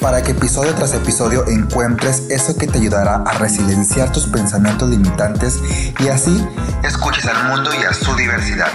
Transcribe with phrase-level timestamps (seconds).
[0.00, 5.58] para que episodio tras episodio encuentres eso que te ayudará a resilienciar tus pensamientos limitantes
[5.98, 6.46] y así
[6.84, 8.70] escuches al mundo y a su diversidad.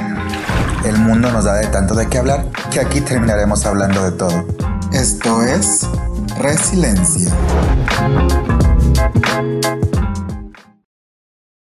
[0.86, 4.46] El mundo nos da de tanto de qué hablar que aquí terminaremos hablando de todo.
[4.92, 5.88] Esto es
[6.40, 7.32] Resiliencia.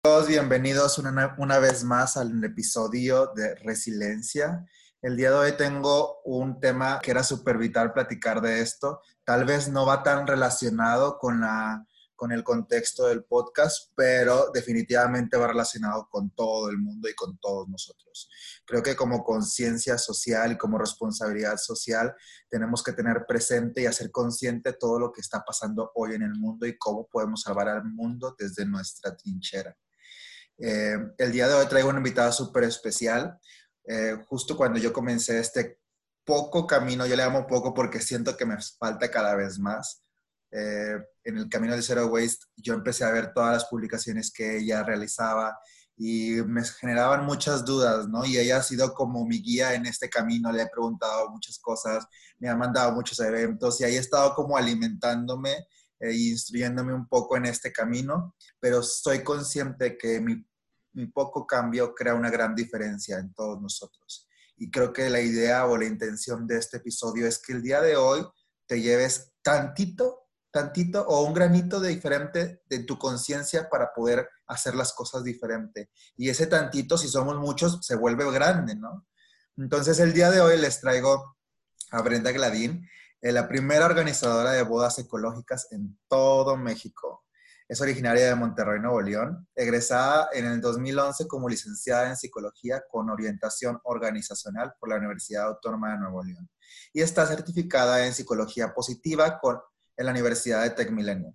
[0.03, 4.65] Todos bienvenidos una, una vez más al episodio de Resiliencia.
[5.03, 9.01] El día de hoy tengo un tema que era súper vital platicar de esto.
[9.25, 11.87] Tal vez no va tan relacionado con, la,
[12.17, 17.39] con el contexto del podcast, pero definitivamente va relacionado con todo el mundo y con
[17.39, 18.29] todos nosotros.
[18.65, 22.15] Creo que como conciencia social y como responsabilidad social
[22.49, 26.35] tenemos que tener presente y hacer consciente todo lo que está pasando hoy en el
[26.35, 29.77] mundo y cómo podemos salvar al mundo desde nuestra trinchera.
[30.59, 33.39] Eh, el día de hoy traigo una invitada súper especial,
[33.85, 35.82] eh, justo cuando yo comencé este
[36.25, 40.03] poco camino, yo le llamo poco porque siento que me falta cada vez más.
[40.51, 44.59] Eh, en el camino de Zero Waste, yo empecé a ver todas las publicaciones que
[44.59, 45.59] ella realizaba
[45.97, 48.25] y me generaban muchas dudas, ¿no?
[48.25, 52.07] Y ella ha sido como mi guía en este camino, le he preguntado muchas cosas,
[52.39, 55.67] me ha mandado muchos eventos y ahí he estado como alimentándome
[56.01, 60.45] e instruyéndome un poco en este camino, pero soy consciente que mi
[60.95, 64.29] un poco cambio crea una gran diferencia en todos nosotros.
[64.57, 67.81] Y creo que la idea o la intención de este episodio es que el día
[67.81, 68.27] de hoy
[68.67, 74.75] te lleves tantito, tantito o un granito de diferente de tu conciencia para poder hacer
[74.75, 75.91] las cosas diferente.
[76.17, 79.07] Y ese tantito, si somos muchos, se vuelve grande, ¿no?
[79.57, 81.37] Entonces el día de hoy les traigo
[81.91, 82.89] a Brenda Gladín,
[83.21, 87.25] eh, la primera organizadora de bodas ecológicas en todo México.
[87.73, 93.09] Es originaria de Monterrey, Nuevo León, egresada en el 2011 como licenciada en psicología con
[93.09, 96.51] orientación organizacional por la Universidad Autónoma de Nuevo León
[96.93, 99.59] y está certificada en psicología positiva con,
[99.97, 101.35] en la Universidad de Tech Milenio.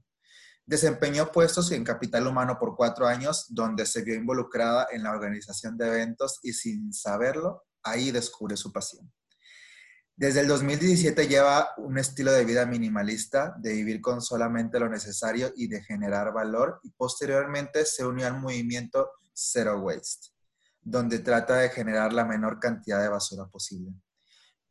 [0.64, 5.76] Desempeñó puestos en capital humano por cuatro años, donde se vio involucrada en la organización
[5.76, 9.12] de eventos y sin saberlo, ahí descubre su pasión.
[10.20, 15.54] Desde el 2017 lleva un estilo de vida minimalista, de vivir con solamente lo necesario
[15.56, 20.30] y de generar valor, y posteriormente se unió al movimiento Zero Waste,
[20.82, 23.94] donde trata de generar la menor cantidad de basura posible.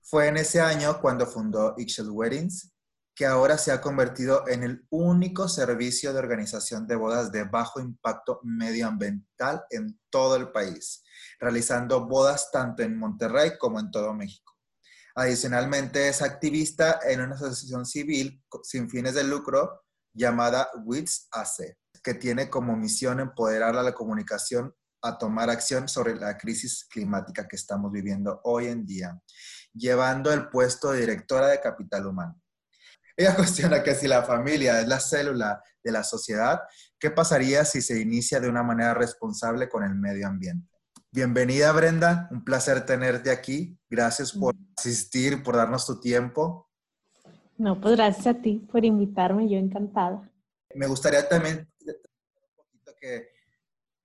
[0.03, 2.73] Fue en ese año cuando fundó Ixchel Weddings,
[3.15, 7.79] que ahora se ha convertido en el único servicio de organización de bodas de bajo
[7.79, 11.05] impacto medioambiental en todo el país,
[11.39, 14.56] realizando bodas tanto en Monterrey como en todo México.
[15.19, 19.83] Adicionalmente, es activista en una asociación civil sin fines de lucro
[20.13, 26.17] llamada WITS AC, que tiene como misión empoderar a la comunicación a tomar acción sobre
[26.17, 29.19] la crisis climática que estamos viviendo hoy en día,
[29.73, 32.39] llevando el puesto de directora de Capital Humano.
[33.17, 36.61] Ella cuestiona que si la familia es la célula de la sociedad,
[36.99, 40.76] ¿qué pasaría si se inicia de una manera responsable con el medio ambiente?
[41.17, 43.81] Bienvenida Brenda, un placer tenerte aquí.
[43.89, 46.69] Gracias por asistir, por darnos tu tiempo.
[47.57, 50.31] No, pues gracias a ti por invitarme, yo encantada.
[50.75, 51.67] Me gustaría también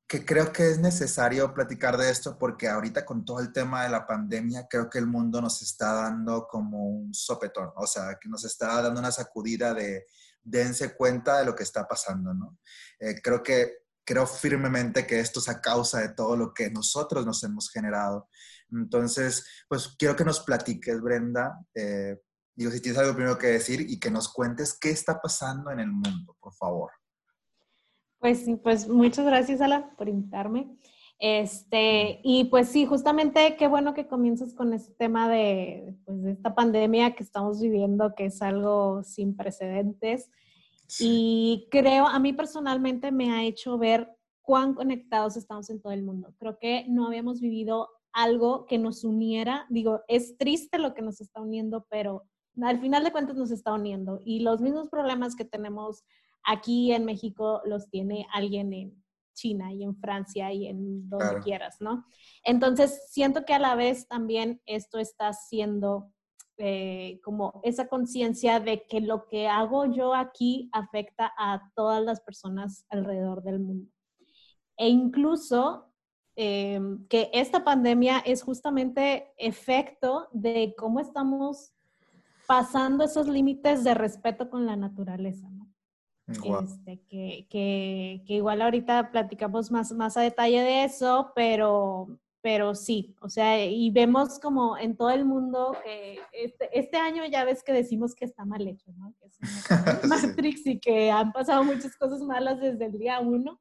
[0.07, 3.89] que creo que es necesario platicar de esto porque ahorita con todo el tema de
[3.89, 8.29] la pandemia creo que el mundo nos está dando como un sopetón, o sea, que
[8.29, 10.05] nos está dando una sacudida de
[10.41, 12.57] dense cuenta de lo que está pasando, ¿no?
[12.99, 17.25] Eh, creo que creo firmemente que esto es a causa de todo lo que nosotros
[17.25, 18.27] nos hemos generado.
[18.71, 21.59] Entonces, pues quiero que nos platiques, Brenda.
[21.75, 22.17] Eh,
[22.55, 25.79] digo, si tienes algo primero que decir y que nos cuentes qué está pasando en
[25.79, 26.91] el mundo, por favor.
[28.19, 30.77] Pues sí, pues muchas gracias, Ala, por invitarme.
[31.17, 36.31] Este, y pues sí, justamente qué bueno que comienzas con este tema de, pues, de
[36.31, 40.31] esta pandemia que estamos viviendo, que es algo sin precedentes.
[40.99, 44.09] Y creo, a mí personalmente me ha hecho ver
[44.41, 46.33] cuán conectados estamos en todo el mundo.
[46.37, 49.65] Creo que no habíamos vivido algo que nos uniera.
[49.69, 52.23] Digo, es triste lo que nos está uniendo, pero
[52.61, 54.19] al final de cuentas nos está uniendo.
[54.25, 56.03] Y los mismos problemas que tenemos
[56.43, 59.03] aquí en México los tiene alguien en
[59.33, 62.05] China y en Francia y en donde quieras, ¿no?
[62.43, 66.11] Entonces, siento que a la vez también esto está siendo
[66.63, 72.21] eh, como esa conciencia de que lo que hago yo aquí afecta a todas las
[72.21, 73.91] personas alrededor del mundo.
[74.77, 75.91] E incluso
[76.35, 81.73] em, que esta pandemia es justamente efecto de cómo estamos
[82.45, 85.67] pasando esos límites de respeto con la naturaleza, ¿no?
[86.27, 92.73] Este, que, que, que, igual ahorita platicamos más, más a detalle de eso, pero, pero
[92.73, 97.45] sí, o sea, y vemos como en todo el mundo que este, este año ya
[97.45, 99.13] ves que decimos que está mal hecho, ¿no?
[99.19, 99.37] Que es
[100.09, 103.59] Matrix y que han pasado muchas cosas malas desde el día uno.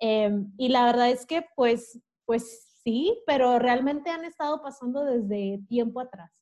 [0.00, 5.60] Em, y la verdad es que pues, pues sí, pero realmente han estado pasando desde
[5.68, 6.32] tiempo atrás.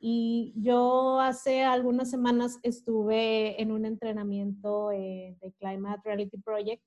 [0.00, 6.82] Y yo hace algunas semanas estuve en un entrenamiento eh, de Climate Reality Project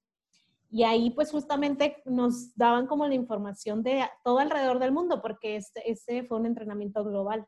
[0.70, 5.56] y ahí pues justamente nos daban como la información de todo alrededor del mundo, porque
[5.56, 7.48] este, este fue un entrenamiento global.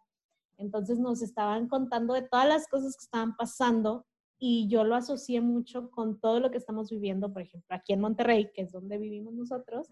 [0.57, 4.05] Entonces nos estaban contando de todas las cosas que estaban pasando
[4.37, 8.01] y yo lo asocié mucho con todo lo que estamos viviendo, por ejemplo, aquí en
[8.01, 9.91] Monterrey, que es donde vivimos nosotros,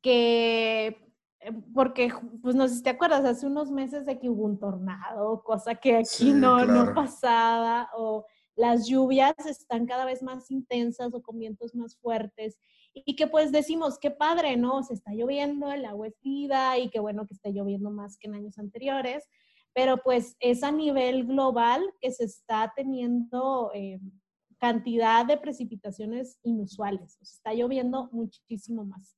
[0.00, 1.12] que
[1.42, 4.58] eh, porque, pues no sé si te acuerdas, hace unos meses de que hubo un
[4.58, 8.24] tornado, cosa que aquí no, no pasaba, o
[8.54, 12.58] las lluvias están cada vez más intensas o con vientos más fuertes
[12.94, 14.82] y que pues decimos, qué padre, ¿no?
[14.82, 18.28] Se está lloviendo, el agua es vida y qué bueno que esté lloviendo más que
[18.28, 19.28] en años anteriores,
[19.72, 23.98] pero pues es a nivel global que se está teniendo eh,
[24.58, 29.16] cantidad de precipitaciones inusuales, o está lloviendo muchísimo más.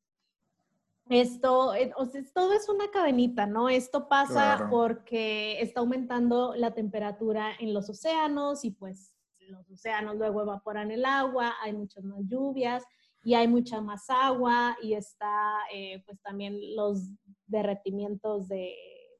[1.11, 3.69] Esto, eh, o sea, todo es una cadenita, ¿no?
[3.69, 9.14] Esto pasa porque está aumentando la temperatura en los océanos y pues
[9.49, 12.85] los océanos luego evaporan el agua, hay muchas más lluvias
[13.23, 17.11] y hay mucha más agua y está eh, pues también los
[17.47, 18.75] derretimientos de,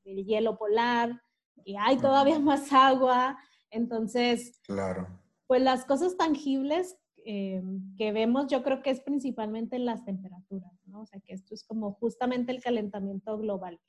[0.05, 1.21] del hielo polar
[1.65, 3.39] y hay todavía más agua.
[3.71, 5.09] Entonces, claro.
[5.47, 7.63] pues las cosas tangibles eh,
[7.97, 11.01] que vemos yo creo que es principalmente las temperaturas, ¿no?
[11.01, 13.81] O sea, que esto es como justamente el calentamiento global.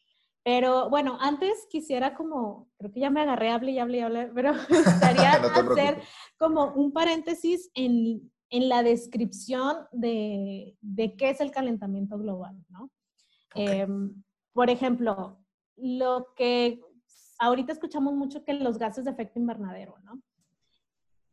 [0.46, 4.28] Pero bueno, antes quisiera como, creo que ya me agarré, hable y hable y hable,
[4.28, 6.04] pero me gustaría hacer
[6.38, 12.92] como un paréntesis en, en la descripción de, de, qué es el calentamiento global, ¿no?
[13.56, 14.22] Em,
[14.54, 15.40] por ejemplo,
[15.78, 16.80] lo que
[17.40, 20.22] ahorita escuchamos mucho que los gases de efecto invernadero, ¿no?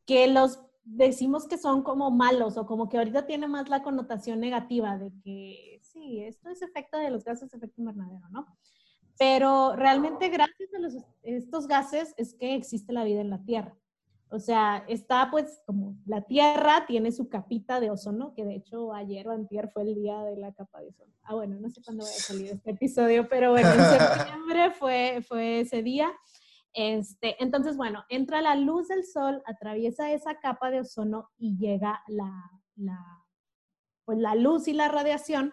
[0.06, 4.40] Que los decimos que son como malos o como que ahorita tiene más la connotación
[4.40, 8.46] negativa de que sí, esto es efecto de los gases de efecto invernadero, ¿no?
[9.18, 10.78] Pero realmente gracias a
[11.22, 13.76] estos gases es que existe la vida en la Tierra.
[14.32, 18.94] O sea, está pues como la Tierra tiene su capita de ozono, que de hecho
[18.94, 21.12] ayer o antier fue el día de la capa de ozono.
[21.24, 25.22] Ah, bueno, no sé cuándo va a salir este episodio, pero bueno, en septiembre fue,
[25.28, 26.10] fue ese día.
[26.72, 32.02] Este, entonces, bueno, entra la luz del sol, atraviesa esa capa de ozono y llega
[32.08, 32.32] la,
[32.76, 32.98] la,
[34.06, 35.52] pues la luz y la radiación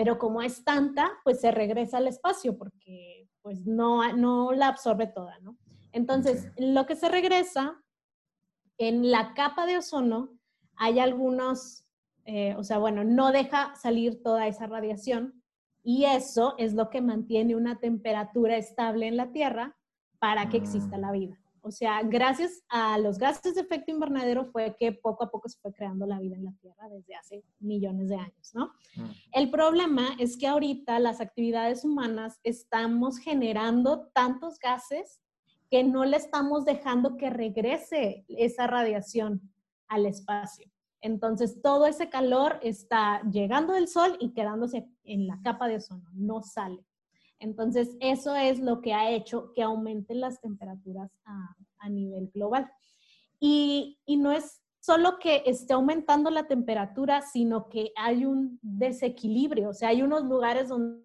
[0.00, 5.06] pero como es tanta, pues se regresa al espacio porque pues no, no la absorbe
[5.06, 5.58] toda, ¿no?
[5.92, 7.78] Entonces, lo que se regresa,
[8.78, 10.30] en la capa de ozono
[10.74, 11.84] hay algunos,
[12.24, 15.42] eh, o sea, bueno, no deja salir toda esa radiación
[15.82, 19.76] y eso es lo que mantiene una temperatura estable en la Tierra
[20.18, 21.00] para que exista mm.
[21.02, 21.39] la vida.
[21.62, 25.58] O sea, gracias a los gases de efecto invernadero fue que poco a poco se
[25.60, 28.72] fue creando la vida en la Tierra desde hace millones de años, ¿no?
[28.96, 29.10] Mm.
[29.32, 35.20] El problema es que ahorita las actividades humanas estamos generando tantos gases
[35.70, 39.40] que no le estamos dejando que regrese esa radiación
[39.86, 40.70] al espacio.
[41.00, 46.10] Entonces, todo ese calor está llegando del sol y quedándose en la capa de ozono,
[46.12, 46.84] no sale.
[47.40, 52.70] Entonces, eso es lo que ha hecho que aumenten las temperaturas a, nivel global.
[53.40, 59.70] Y, no es solo que esté aumentando la temperatura, sino que hay un desequilibrio.
[59.70, 61.02] O sea, hay unos lugares donde,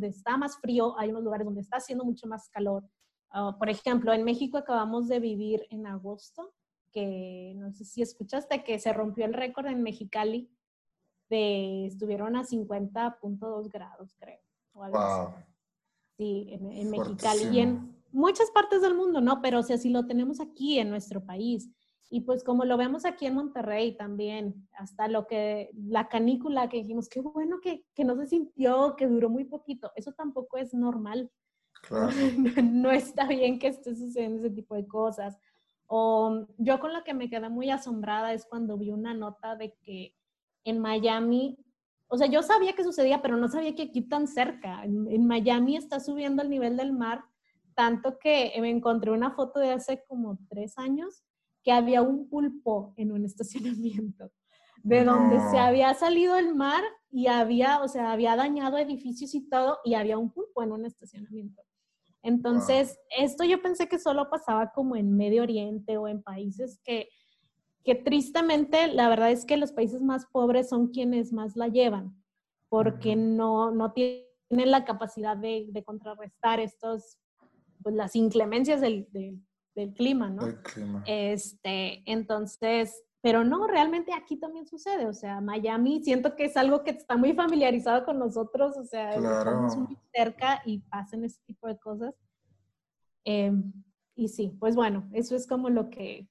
[0.00, 2.88] está más frío, hay unos lugares donde está haciendo mucho más calor.
[3.30, 6.54] Ah, por ejemplo, en México acabamos de vivir en agosto,
[6.90, 10.50] que no sé si escuchaste, que se rompió el récord en Mexicali,
[11.28, 14.40] de, estuvieron a 50.2 grados, creo.
[14.72, 15.34] wow.
[16.18, 19.40] Sí, en, Mexicali y en muchas partes del mundo, ¿no?
[19.40, 21.70] Pero o sea, si lo tenemos aquí en nuestro país.
[22.10, 26.78] Y pues como lo vemos aquí en Monterrey también, hasta lo que, la canícula que
[26.78, 30.74] dijimos, qué bueno que, que no se sintió, que duró muy poquito, eso tampoco es
[30.74, 31.30] normal.
[31.82, 32.08] Claro.
[32.64, 35.38] no, está bien que esté sucediendo ese tipo de cosas.
[35.86, 39.74] O yo con lo que me quedé muy asombrada es cuando vi una nota de
[39.82, 40.16] que
[40.64, 41.58] en Miami
[42.08, 44.82] o sea, yo sabía que sucedía, pero no sabía que aquí tan cerca.
[44.84, 47.22] En, Miami está subiendo el nivel del mar,
[47.74, 51.22] tanto que me encontré una foto de hace como tres años
[51.62, 54.30] que había un pulpo en un estacionamiento.
[54.82, 59.48] de donde se había salido el mar y había, o sea, había dañado edificios y
[59.48, 61.62] todo, y había un pulpo en un estacionamiento.
[62.22, 67.08] Entonces, esto yo pensé que solo pasaba como en Medio Oriente o en países que,
[67.88, 72.22] que tristemente, la verdad es que los países más pobres son quienes más la llevan,
[72.68, 77.16] porque no, no tienen la capacidad de, de contrarrestar estos,
[77.82, 79.08] pues las inclemencias del,
[79.74, 80.42] del, clima, ¿no?
[80.64, 81.02] clima.
[81.06, 86.84] Este, entonces, pero no, realmente aquí también sucede, o sea, Miami siento que es algo
[86.84, 91.66] que está muy familiarizado con nosotros, o sea, estamos muy cerca y pasan ese tipo
[91.66, 92.14] de cosas.
[93.24, 93.72] Em,
[94.14, 96.28] y sí, pues bueno, eso es como lo que,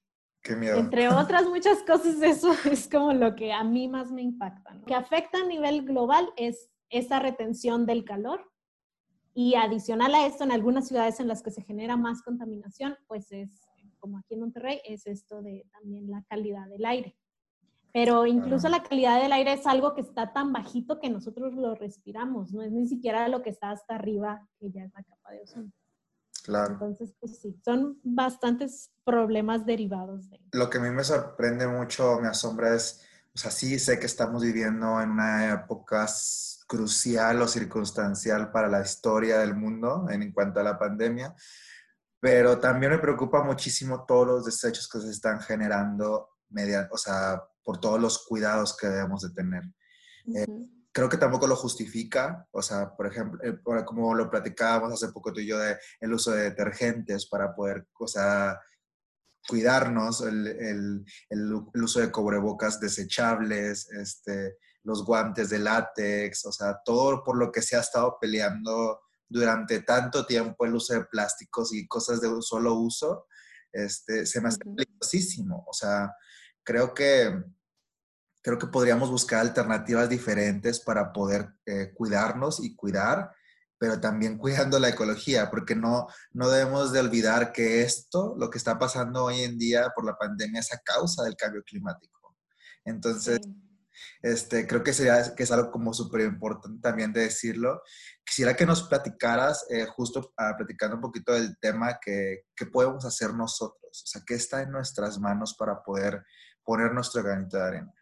[0.48, 0.78] Qué miedo.
[0.78, 4.74] entre otras muchas cosas, eso es como lo que a mí más me impacta.
[4.74, 8.50] Lo que afecta a nivel global es esa retención del calor
[9.34, 13.30] y adicional a esto, en algunas ciudades en las que se genera más contaminación, pues
[13.30, 17.16] es como aquí en Monterrey, es esto de también la calidad del aire.
[17.92, 21.74] Pero incluso la calidad del aire es algo que está tan bajito que nosotros lo
[21.74, 25.30] respiramos, no es ni siquiera lo que está hasta arriba, que ya es la capa
[25.32, 25.72] de ozono.
[26.48, 26.72] Claro.
[26.72, 30.40] Entonces, pues sí, son bastantes problemas derivados de...
[30.52, 34.06] Lo que a mí me sorprende mucho, me asombra es, o sea, sí sé que
[34.06, 36.06] estamos viviendo en una época
[36.66, 41.34] crucial o circunstancial para la historia del mundo en cuanto a la pandemia,
[42.18, 47.42] pero también me preocupa muchísimo todos los desechos que se están generando media, o sea,
[47.62, 49.64] por todos los cuidados que debemos de tener.
[50.34, 50.46] Eh,
[50.98, 55.32] creo que tampoco lo justifica, o sea, por ejemplo, eh, como lo platicábamos hace poco
[55.32, 58.58] tú y yo de el uso de detergentes para poder, o sea,
[59.46, 66.80] cuidarnos, el, el, el, uso de cubrebocas desechables, este, los guantes de látex, o sea,
[66.84, 71.72] todo por lo que se ha estado peleando durante tanto tiempo el uso de plásticos
[71.72, 73.28] y cosas de un solo uso,
[73.70, 75.64] este, se me hace peligrosísimo.
[75.68, 76.12] O sea,
[76.64, 77.32] creo que,
[78.42, 83.30] creo que podríamos buscar alternativas diferentes para poder eh, cuidarnos y cuidar,
[83.78, 88.58] pero también cuidando la ecología, porque no, no debemos de olvidar que esto, lo que
[88.58, 92.36] está pasando hoy en día por la pandemia, es a causa del cambio climático.
[92.84, 93.40] Entonces,
[94.22, 97.82] este, creo que, sería, que es algo como súper importante también de decirlo.
[98.24, 103.04] Quisiera que nos platicaras, eh, justo uh, platicando un poquito del tema, que, que, podemos
[103.04, 106.24] hacer nosotros, o sea, qué está en nuestras manos para poder
[106.64, 107.92] poner nuestro granito de arena.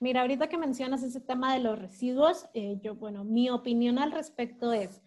[0.00, 4.12] Mira, ahorita que mencionas ese tema de los residuos, eh, yo, bueno, mi opinión al
[4.12, 5.02] respecto es,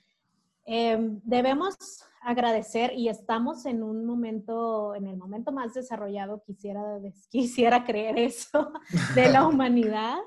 [0.66, 1.76] eh, debemos
[2.22, 6.82] agradecer y estamos en un momento, en el momento más desarrollado, quisiera,
[7.30, 8.72] quisiera creer eso,
[9.16, 10.18] de la humanidad.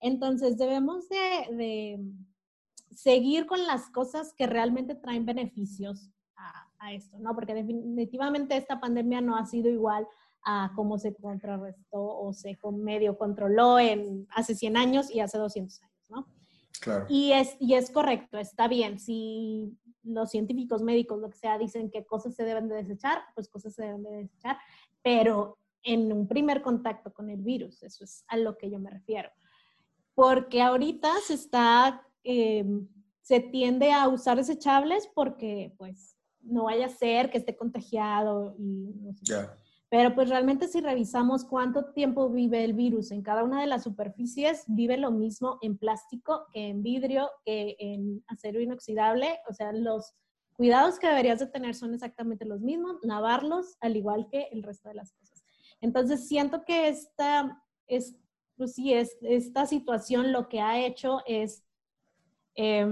[0.00, 2.04] Entonces debemos de, de,
[2.94, 7.34] seguir con las cosas que realmente traen beneficios a, a, esto, ¿no?
[7.34, 10.06] Porque definitivamente esta pandemia no ha sido igual
[10.48, 15.82] a cómo se contrarrestó o se medio controló en hace 100 años y hace 200
[15.82, 16.26] años, ¿no?
[16.80, 17.06] Claro.
[17.08, 19.00] Y es, y es correcto, está bien.
[19.00, 23.48] Si los científicos médicos, lo que sea, dicen que cosas se deben de desechar, pues
[23.48, 24.56] cosas se deben de desechar,
[25.02, 28.90] pero en un primer contacto con el virus, eso es a lo que yo me
[28.90, 29.30] refiero.
[30.14, 32.64] Porque ahorita se está, eh,
[33.20, 38.94] se tiende a usar desechables porque pues no vaya a ser que esté contagiado y
[39.02, 39.24] no sé.
[39.24, 39.56] Yeah.
[39.88, 43.84] Pero pues realmente si revisamos cuánto tiempo vive el virus en cada una de las
[43.84, 49.38] superficies, vive lo mismo en plástico que en vidrio, que en acero inoxidable.
[49.48, 50.14] O sea, los
[50.54, 54.88] cuidados que deberías de tener son exactamente los mismos, lavarlos al igual que el resto
[54.88, 55.44] de las cosas.
[55.80, 58.16] Entonces siento que esta, es,
[58.56, 61.62] pues sí, es, esta situación lo que ha hecho es
[62.56, 62.84] eh,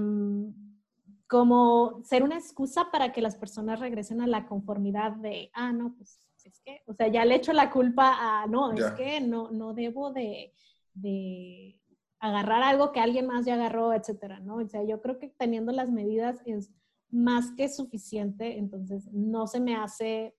[1.27, 5.95] como ser una excusa para que las personas regresen a la conformidad de, ah, no,
[5.97, 8.89] pues es que, o sea, ya le echo la culpa a, no, ya.
[8.89, 10.53] es que no, no debo de,
[10.93, 11.81] de,
[12.21, 14.57] agarrar algo que alguien más ya agarró, etcétera, ¿no?
[14.57, 16.71] O sea, yo creo que teniendo las medidas es
[17.11, 20.35] más que suficiente, entonces no se me hace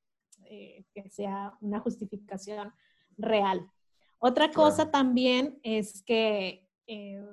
[0.46, 2.74] eh, que sea una justificación
[3.18, 3.70] real.
[4.18, 7.24] Otra cosa también es que, eh,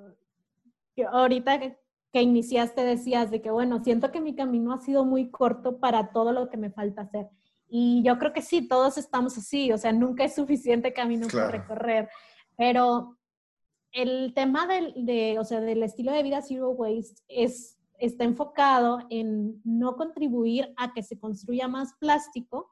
[0.95, 1.77] que ahorita que,
[2.11, 6.11] que iniciaste decías de que, bueno, siento que mi camino ha sido muy corto para
[6.11, 7.27] todo lo que me falta hacer.
[7.75, 11.49] Y yo creo que sí, todos estamos así, o sea, nunca es suficiente camino claro.
[11.49, 12.07] por recorrer.
[12.55, 13.17] Pero
[13.91, 18.99] el tema del, de, o sea, del estilo de vida zero waste es, está enfocado
[19.09, 22.71] en no contribuir a que se construya más plástico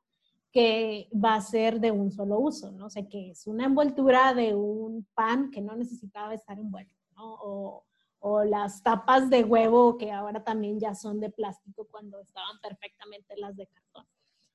[0.52, 2.86] que va a ser de un solo uso, ¿no?
[2.86, 7.40] O sea, que es una envoltura de un pan que no necesitaba estar envuelto, ¿no?
[7.42, 7.86] O,
[8.20, 13.36] o las tapas de huevo que ahora también ya son de plástico cuando estaban perfectamente
[13.38, 14.06] las de cartón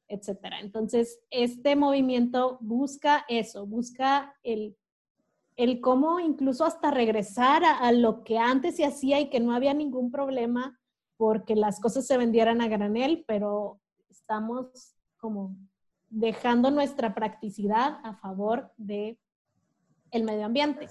[0.08, 0.60] etcétera.
[0.60, 4.76] Entonces, este movimiento busca eso, busca el
[5.56, 9.72] el cómo incluso hasta regresar a, lo que antes se hacía y que no había
[9.74, 10.78] ningún problema
[11.16, 15.56] porque las cosas se vendieran a granel, pero estamos como
[16.10, 19.18] dejando nuestra practicidad a favor de
[20.10, 20.88] el medio ambiente.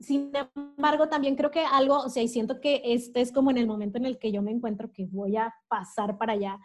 [0.00, 3.58] sin, embargo, también creo que algo, o sea, y siento que este es como en
[3.58, 6.58] el momento en el que yo me encuentro que voy a pasar para allá,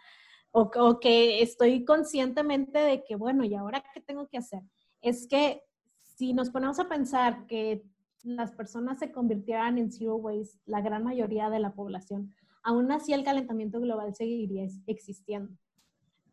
[0.56, 4.62] o, o que estoy conscientemente de que, bueno, ¿y ahora qué tengo que hacer?
[5.00, 5.62] Es que
[6.00, 7.82] si nos ponemos a pensar que
[8.22, 12.32] las personas se convirtieran en zero waste, la gran mayoría de la población,
[12.62, 15.52] aún así el calentamiento global seguiría existiendo.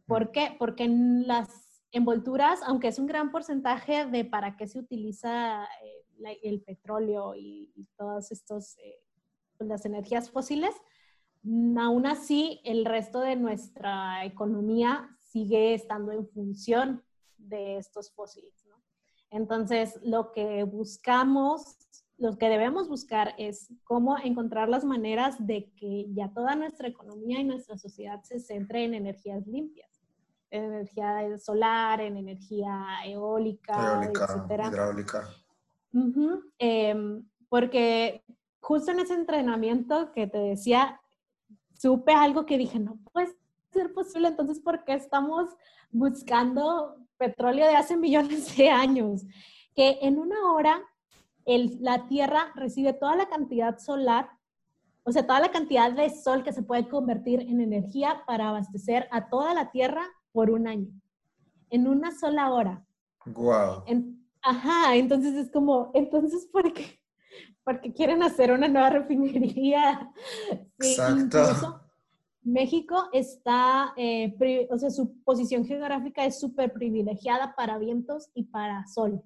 [0.06, 0.56] ¿Por qué?
[0.60, 6.40] Porque en las envolturas, aunque es un gran porcentaje de para qué se utiliza eh,
[6.44, 9.00] el petróleo y, todas estas, eh,
[9.60, 10.76] las energías fósiles,
[11.44, 17.04] aún así el resto de nuestra economía sigue estando en función
[17.38, 18.62] de estos fósiles.
[19.32, 21.78] Entonces, lo que buscamos,
[22.18, 27.40] lo que debemos buscar es cómo encontrar las maneras de que ya toda nuestra economía
[27.40, 29.90] y nuestra sociedad se centre en energías limpias,
[30.50, 34.68] en energía solar, en energía eólica, etcétera.
[34.68, 35.30] hidráulica.
[36.60, 38.26] Em, porque
[38.60, 41.01] justo en ese entrenamiento que te decía,
[41.82, 43.36] supe algo que dije, no puede
[43.72, 45.50] ser posible, entonces, ¿por qué estamos
[45.90, 49.24] buscando petróleo de hace millones de años,
[49.76, 50.82] que en una hora
[51.46, 54.30] el, la Tierra recibe toda la cantidad solar,
[55.04, 59.08] o sea, toda la cantidad de sol que se puede convertir en energía para abastecer
[59.12, 60.90] a toda la Tierra por un año,
[61.72, 62.86] en una sola hora.
[63.26, 63.84] Wow.
[64.44, 67.01] ajá, entonces es como, entonces, ¿por qué?
[67.64, 70.12] Porque quieren hacer una nueva refinería.
[70.80, 71.82] Exacto.
[72.44, 78.88] México está, eh, o sea, su posición geográfica es súper privilegiada para vientos y para
[78.88, 79.22] sol.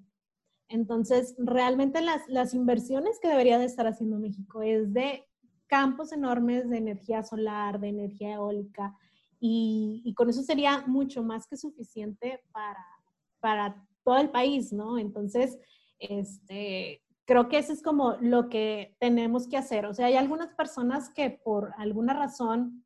[0.68, 5.24] Entonces, realmente las, las, inversiones que debería de estar haciendo México es de
[5.66, 8.94] campos enormes de energía solar, de energía eólica,
[9.40, 12.84] y, y con eso sería mucho más que suficiente para,
[13.40, 14.98] para todo el país, ¿no?
[14.98, 15.58] Entonces,
[15.98, 19.84] este, creo que eso es como lo que tenemos que hacer.
[19.86, 22.84] O sea, hay algunas personas que por alguna razón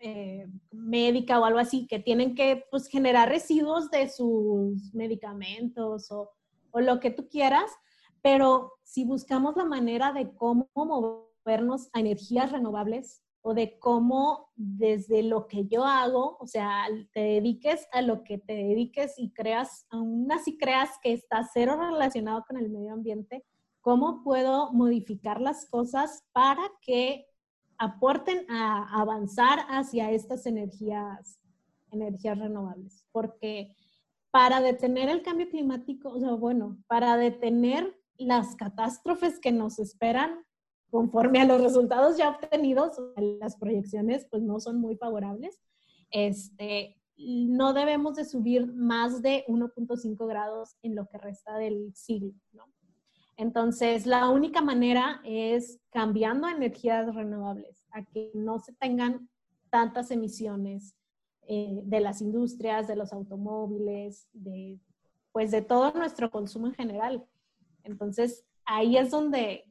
[0.00, 6.32] eh, médica o algo así, que tienen que pues, generar residuos de sus medicamentos o,
[6.72, 7.70] o lo que tú quieras,
[8.20, 15.22] pero si buscamos la manera de cómo movernos a energías renovables o de cómo desde
[15.22, 19.86] lo que yo hago, o sea, te dediques a lo que te dediques y creas,
[19.90, 23.44] aún así creas que está cero relacionado con el medio ambiente,
[23.82, 27.26] cómo puedo modificar las cosas para que
[27.76, 31.38] aporten a avanzar hacia estas energías,
[31.90, 33.04] energías renovables.
[33.12, 33.76] Porque
[34.30, 40.43] para detener el cambio climático, o sea, bueno, para detener las catástrofes que nos esperan
[40.94, 45.60] conforme a los resultados ya obtenidos, las proyecciones pues no son muy favorables,
[46.12, 52.32] este, no debemos de subir más de 1.5 grados en lo que resta del siglo,
[52.52, 52.66] ¿no?
[53.36, 59.28] Entonces, la única manera es cambiando energías renovables, a que no se tengan
[59.70, 60.94] tantas emisiones
[61.48, 64.78] eh, de las industrias, de los automóviles, de,
[65.32, 67.26] pues de todo nuestro consumo en general.
[67.82, 69.64] Entonces, ahí es donde,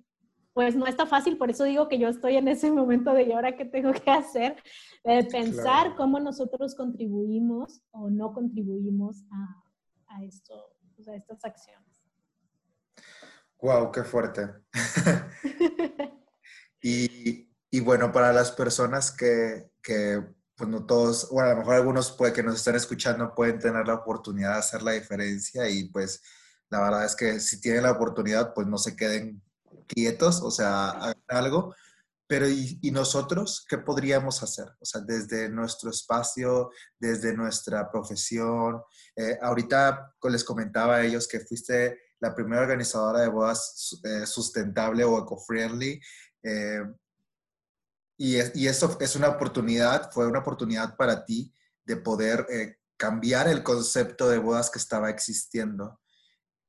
[0.53, 3.31] pues no está fácil, por eso digo que yo estoy en ese momento de, ¿y
[3.31, 4.55] ahora qué tengo que hacer?
[5.03, 11.83] De pensar cómo nosotros contribuimos o no contribuimos a, a esto, pues, a estas acciones.
[13.61, 14.49] Wow, qué fuerte.
[16.81, 20.21] y, bueno, para las personas que, que,
[20.55, 23.87] pues no todos, bueno, a lo mejor algunos puede, que nos están escuchando pueden tener
[23.87, 26.21] la oportunidad de hacer la diferencia y pues
[26.69, 29.41] la verdad es que si tienen la oportunidad, pues no se queden
[29.87, 31.75] quietos, o sea, hagan algo.
[32.27, 34.67] Pero ¿y, nosotros qué podríamos hacer?
[34.79, 38.81] O sea, desde nuestro espacio, desde nuestra profesión.
[39.15, 45.03] Eh, ahorita les comentaba a ellos que fuiste la primera organizadora de bodas eh, sustentable
[45.03, 45.99] o eco-friendly.
[46.43, 46.83] Eh,
[48.17, 53.63] y, eso es una oportunidad, fue una oportunidad para ti de poder eh, cambiar el
[53.63, 55.99] concepto de bodas que estaba existiendo.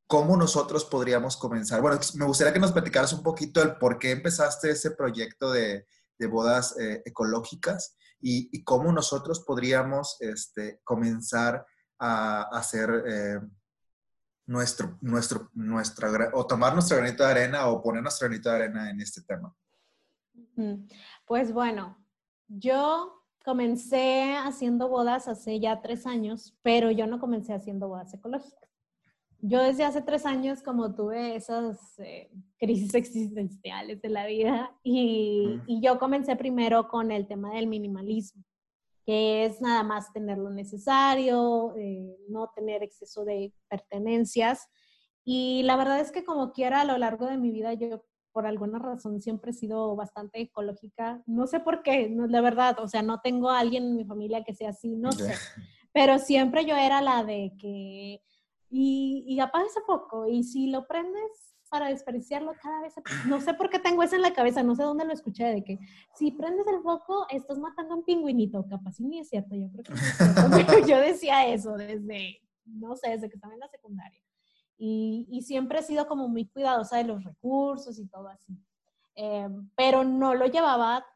[0.06, 1.80] ¿Cómo nosotros podríamos comenzar?
[1.80, 5.86] Bueno, me gustaría que nos platicaras un poquito el por qué empezaste ese proyecto de,
[6.30, 11.66] bodas ecológicas y, cómo nosotros podríamos este, comenzar
[11.98, 12.90] a, hacer
[14.46, 18.90] nuestro, nuestro, nuestra, o tomar nuestro granito de arena o poner nuestro granito de arena
[18.90, 19.54] en este tema?
[21.26, 21.98] Pues bueno,
[22.48, 28.73] yo comencé haciendo bodas hace ya tres años, pero yo no comencé haciendo bodas ecológicas.
[29.46, 35.60] Yo desde hace tres años como tuve esas eh, crisis existenciales de la vida y,
[35.66, 38.42] y, yo comencé primero con el tema del minimalismo,
[39.04, 44.66] que es nada más tener lo necesario, eh, no tener exceso de pertenencias.
[45.24, 48.02] Y la verdad es que como quiera a lo largo de mi vida yo
[48.32, 51.22] por alguna razón siempre he sido bastante ecológica.
[51.26, 54.04] No sé por qué, no, la verdad, o sea, no tengo a alguien en mi
[54.06, 55.34] familia que sea así, no sé.
[55.92, 58.20] Pero siempre yo era la de que
[58.76, 60.26] y, y apaga ese foco.
[60.26, 62.94] Y si lo prendes para desperdiciarlo cada vez,
[63.28, 65.62] no sé por qué tengo eso en la cabeza, no sé dónde lo escuché, de
[65.62, 65.78] que
[66.16, 68.66] si prendes el foco, estás matando a un pingüinito.
[68.66, 72.40] Capaz y ni es cierto, yo creo que no es cierto, yo decía eso desde,
[72.64, 74.20] no sé, desde que estaba en la secundaria.
[74.76, 78.58] Y, y siempre he sido como muy cuidadosa de los recursos y todo así.
[79.14, 81.06] Eh, pero no lo llevaba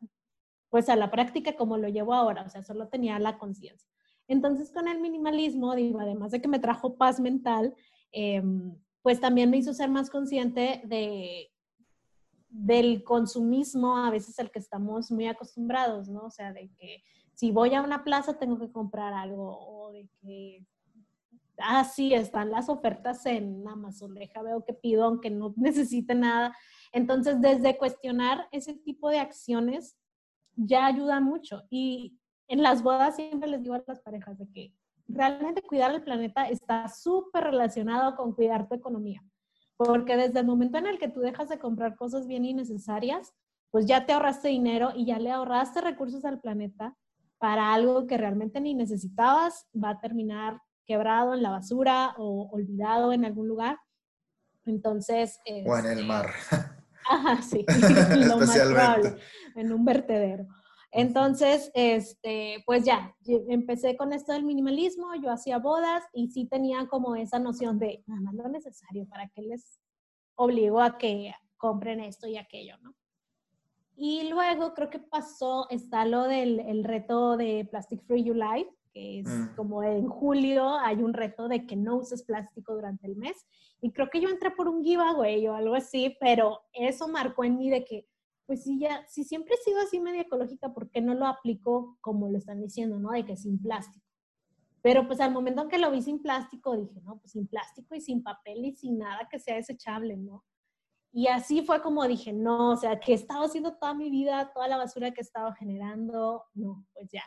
[0.69, 3.89] pues a la práctica como lo llevo ahora, o sea, solo tenía la conciencia.
[4.29, 7.75] Entonces, con el minimalismo, digo, además de que me trajo paz mental,
[8.13, 11.51] em, pues también me hizo ser más consciente de,
[12.51, 16.27] del consumismo, a veces el que estamos muy acostumbrados, ¿no?
[16.27, 17.03] O sea, de que
[17.35, 20.67] si voy a una plaza tengo que comprar algo, o de que,
[21.59, 26.55] ah, sí, están las ofertas en Amazon, deja, veo que pido, aunque no necesite nada.
[26.93, 29.97] Entonces, desde cuestionar ese tipo de acciones,
[30.57, 31.63] ya ayuda mucho.
[31.71, 32.18] Y
[32.49, 34.75] en las bodas siempre les digo a las parejas de que
[35.07, 39.23] realmente cuidar el planeta está súper relacionado con cuidar tu economía.
[39.77, 43.33] Porque desde el momento en el que tú dejas de comprar cosas bien innecesarias,
[43.71, 46.97] pues ya te ahorraste dinero y ya le ahorraste recursos al planeta
[47.39, 53.13] para algo que realmente ni necesitabas, va a terminar quebrado en la basura o olvidado
[53.13, 53.79] en algún lugar.
[54.67, 55.39] Entonces...
[55.67, 56.31] o en el este, mar.
[57.09, 57.65] Ajá, sí.
[58.27, 59.17] Lo más probable,
[59.55, 60.47] en un vertedero.
[60.91, 66.87] Entonces, este, pues ya, empecé con esto del minimalismo, yo hacía bodas y sí tenía
[66.89, 69.79] como esa noción de nada más lo necesario, ¿para qué les
[70.35, 72.95] obligo a que compren esto y aquello, no?
[73.97, 79.21] Y luego creo que pasó, está lo del el reto de Plastic Free Life, que
[79.21, 79.57] es Mm.
[79.57, 83.37] como en julio hay un reto de que no uses plástico durante el mes.
[83.81, 87.59] Y creo que yo entré por un giveaway o algo así, pero eso marcó en
[87.59, 88.07] mí de que
[88.49, 91.99] pues si ya, si siempre he sido así media ecológica, ¿por qué no lo aplico
[92.01, 93.11] como lo están diciendo, no?
[93.11, 94.07] De que sin plástico.
[94.81, 97.95] Pero pues al momento en que lo vi sin plástico, dije, no, pues sin plástico
[97.95, 100.47] y sin papel y sin nada que sea desechable, ¿no?
[101.13, 104.51] Y así fue como dije, no, o sea, que he estado haciendo toda mi vida,
[104.55, 107.25] toda la basura que he estado generando, no, pues ya.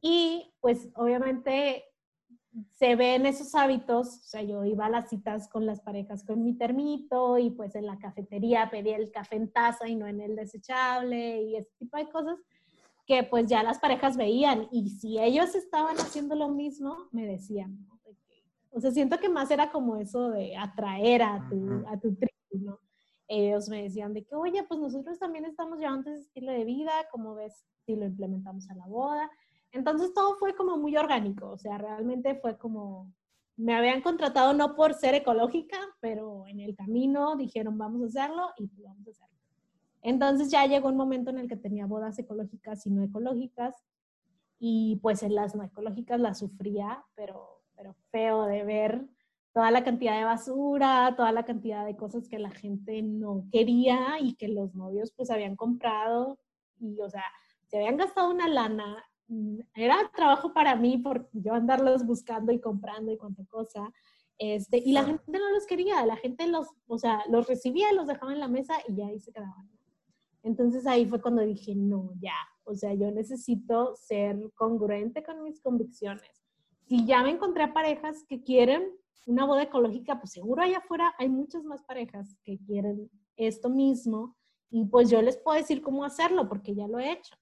[0.00, 1.84] Y pues obviamente
[2.72, 6.42] se ven esos hábitos, o sea, yo iba a las citas con las parejas con
[6.42, 10.20] mi termito y pues en la cafetería pedía el café en taza y no en
[10.20, 12.38] el desechable y ese tipo de cosas
[13.06, 17.86] que pues ya las parejas veían y si ellos estaban haciendo lo mismo, me decían,
[18.70, 22.64] o sea, siento que más era como eso de atraer a tu, a tu tribu,
[22.64, 22.78] ¿no?
[23.26, 26.92] Ellos me decían de que, oye, pues nosotros también estamos llevando ese estilo de vida,
[27.10, 29.30] como ves si lo implementamos a la boda?
[29.72, 33.12] Entonces todo fue como muy orgánico, o sea, realmente fue como,
[33.56, 38.50] me habían contratado no por ser ecológica, pero en el camino dijeron vamos a hacerlo
[38.56, 39.36] y pues vamos a hacerlo.
[40.02, 43.84] Entonces ya llegó un momento en el que tenía bodas ecológicas y no ecológicas
[44.58, 49.06] y pues en las no ecológicas las sufría, pero, pero feo de ver
[49.52, 54.18] toda la cantidad de basura, toda la cantidad de cosas que la gente no quería
[54.20, 56.38] y que los novios pues habían comprado
[56.78, 57.24] y o sea,
[57.66, 59.04] se habían gastado una lana
[59.74, 63.92] era trabajo para mí por yo andarlos buscando y comprando y cuánta cosa.
[64.38, 68.06] Este, y la gente no los quería, la gente los, o sea, los recibía, los
[68.06, 69.68] dejaba en la mesa y ya ahí se quedaban.
[70.42, 75.60] Entonces ahí fue cuando dije, no, ya, o sea, yo necesito ser congruente con mis
[75.60, 76.42] convicciones.
[76.86, 78.92] Si ya me encontré a parejas que quieren
[79.26, 84.36] una boda ecológica, pues seguro allá afuera hay muchas más parejas que quieren esto mismo
[84.70, 87.34] y pues yo les puedo decir cómo hacerlo porque ya lo he hecho.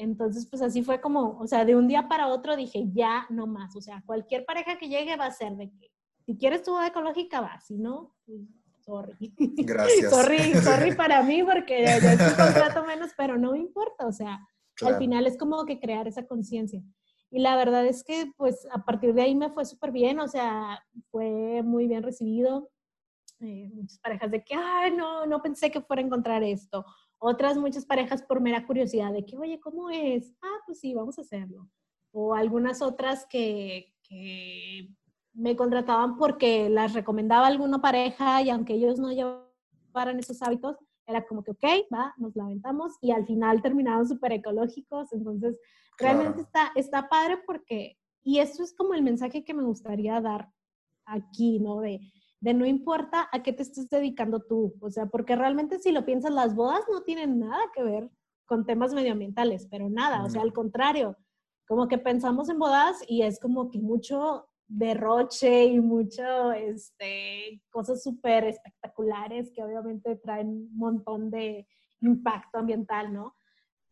[0.00, 3.48] Entonces, pues así fue como, o sea, de un día para otro dije, ya no
[3.48, 3.74] más.
[3.74, 5.90] O sea, cualquier pareja que llegue va a ser de que,
[6.24, 7.60] si quieres tu boda ecológica, va.
[7.60, 8.42] Si no, pues,
[8.84, 9.34] sorry.
[9.66, 10.10] Gracias.
[10.10, 14.06] sorry, sorry para mí porque es un contrato menos, pero no me importa.
[14.06, 14.38] O sea,
[14.74, 14.94] Claro.
[14.94, 16.80] al final es como que crear esa conciencia.
[17.32, 20.28] Y la verdad es que, pues, a partir de ahí me fue súper bien, o
[20.28, 20.80] sea,
[21.10, 22.70] fue muy bien recibido.
[23.40, 26.84] Eh, muchas parejas de que, ay, no, no pensé que fuera a encontrar esto.
[27.18, 30.34] Otras muchas parejas por mera curiosidad de que, oye, ¿cómo es?
[30.42, 31.68] Ah, pues sí, vamos a hacerlo.
[32.12, 34.88] O algunas otras que, que
[35.32, 40.76] me contrataban porque las recomendaba alguna pareja y aunque ellos no llevaran esos hábitos,
[41.06, 45.12] era como que, ok, va, nos la aventamos y al final terminaron súper ecológicos.
[45.12, 45.58] Entonces,
[45.98, 46.70] realmente Claro.
[46.72, 50.52] está, está padre porque, y esto es como el mensaje que me gustaría dar
[51.06, 51.80] aquí, ¿no?
[51.80, 52.00] De,
[52.40, 56.04] de no importa a qué te estés dedicando tú, o sea, porque realmente si lo
[56.04, 58.10] piensas, las bodas no tienen nada que ver
[58.46, 61.16] con temas medioambientales, pero nada, o sea, al contrario,
[61.66, 68.02] como que pensamos en bodas y es como que mucho derroche y mucho, este, cosas
[68.02, 71.66] súper espectaculares que obviamente traen un montón de
[72.00, 73.34] impacto ambiental, ¿no?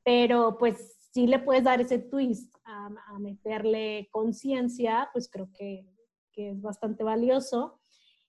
[0.05, 5.87] Pero pues si le puedes dar ese twist a, meterle conciencia, pues creo que,
[6.33, 7.81] que es bastante valioso.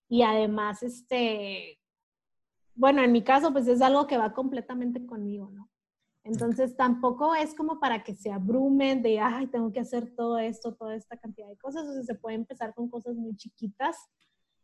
[0.10, 1.80] Y además, este,
[2.76, 5.70] bueno, en mi caso, pues es algo que va completamente conmigo, ¿no?
[6.28, 10.76] Entonces tampoco es como para que se abrumen de, ay, tengo que hacer todo esto,
[10.76, 11.88] toda esta cantidad de cosas.
[11.88, 13.96] O sea, se puede empezar con cosas muy chiquitas.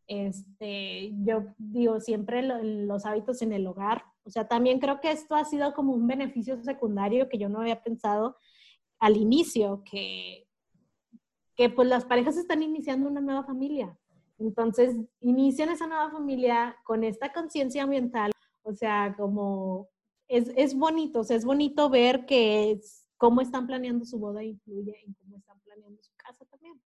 [0.06, 4.04] Este, yo digo siempre los hábitos en el hogar.
[4.26, 7.62] O sea, también creo que esto ha sido como un beneficio secundario que yo no
[7.62, 8.36] había pensado
[9.00, 10.46] al inicio, que,
[11.56, 13.98] que pues las parejas están iniciando una nueva familia.
[14.40, 18.32] Entonces, inician esa nueva familia con esta conciencia ambiental,
[18.64, 19.90] o sea, como
[20.28, 24.44] es, es, bonito, o sea, es bonito ver que es, cómo están planeando su boda
[24.44, 26.82] influye en cómo están planeando su casa también.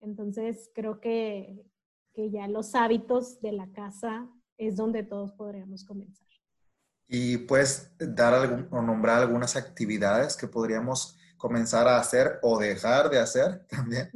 [0.00, 1.64] Entonces, creo que,
[2.12, 6.24] que ya los hábitos de la casa es donde todos podríamos comenzar.
[7.06, 13.10] ¿Y puedes dar algún, o nombrar algunas actividades que podríamos comenzar a hacer o dejar
[13.10, 14.10] de hacer también?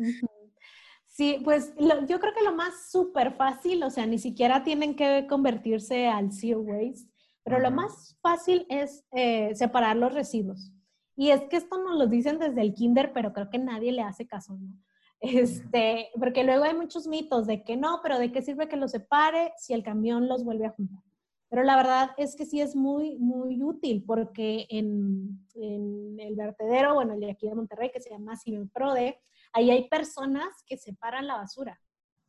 [1.18, 5.26] Sí, pues yo creo que lo más súper fácil, o sea, ni siquiera tienen que
[5.28, 7.10] convertirse al zero waste,
[7.42, 10.72] pero lo más fácil es eh, separar los residuos.
[11.16, 14.02] Y es que esto nos lo dicen desde el kinder, pero creo que nadie le
[14.02, 14.72] hace caso, ¿no?
[15.20, 18.92] Este, porque luego hay muchos mitos de que no, pero ¿de qué sirve que los
[18.92, 21.02] separe si el camión los vuelve a juntar?
[21.50, 26.94] Pero la verdad es que sí es muy, muy útil porque en, en el vertedero,
[26.94, 29.18] bueno, el de aquí de Monterrey, que se llama Cimenprode,
[29.52, 31.80] ahí hay personas que separan la basura.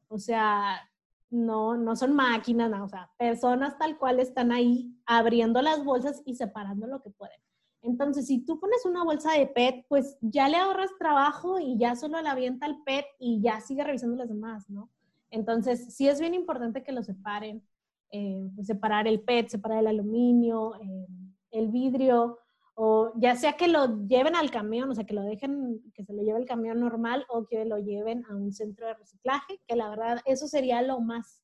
[0.08, 0.89] O sea,
[1.29, 6.21] no, no son máquinas, no, o sea, personas tal cual están ahí abriendo las bolsas
[6.25, 7.39] y separando lo que pueden.
[7.82, 11.95] Entonces, si tú pones una bolsa de PET, pues ya le ahorras trabajo y ya
[11.95, 14.89] solo la avienta el PET y ya sigue revisando las demás, ¿no?
[15.32, 17.63] Entonces, sí es bien importante que lo separen,
[18.12, 21.08] eh, pues separar el PET, separar el aluminio, eh,
[21.51, 22.39] el vidrio,
[22.82, 26.13] o ya sea que lo lleven al camión, o sea, que lo dejen, que se
[26.13, 29.76] lo lleve el camión normal o que lo lleven a un centro de reciclaje, que
[29.76, 31.44] la verdad eso sería lo más,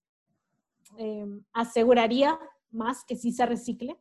[0.98, 2.40] eh, aseguraría
[2.72, 3.98] más que sí se recicle,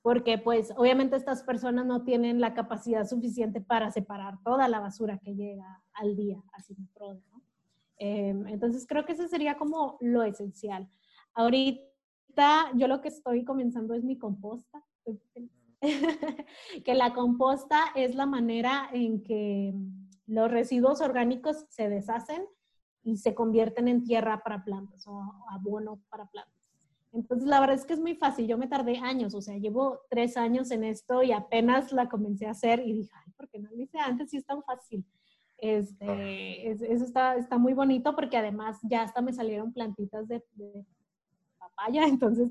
[0.00, 5.18] porque pues obviamente estas personas no tienen la capacidad suficiente para separar toda la basura
[5.18, 7.42] que llega al día, ¿no?
[7.98, 10.88] Eh, entonces creo que eso sería como lo esencial.
[11.34, 14.84] Ahorita yo lo que estoy comenzando es mi composta.
[16.84, 19.74] que la composta es la manera en que
[20.26, 22.44] los residuos orgánicos se deshacen
[23.02, 26.54] y se convierten en tierra para plantas o abono para plantas.
[27.12, 28.46] Entonces, la verdad es que es muy fácil.
[28.46, 32.46] Yo me tardé años, o sea, llevo tres años en esto y apenas la comencé
[32.46, 34.30] a hacer y dije, ay, ¿por qué no lo hice antes?
[34.30, 35.04] Si es tan fácil.
[35.56, 40.44] Este, eso está, está muy bonito porque además ya hasta me salieron plantitas de
[41.76, 42.50] papaya, entonces,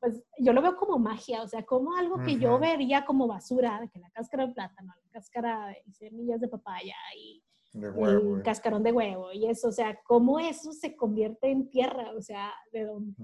[0.00, 3.80] pues yo lo veo como magia, o sea, como algo que yo vería como basura,
[3.80, 7.42] de que la cáscara de plátano, la cáscara de semillas de papaya y
[7.74, 8.42] el eh.
[8.44, 12.52] cascarón de huevo y eso, o sea, cómo eso se convierte en tierra, o sea,
[12.72, 13.14] de dónde,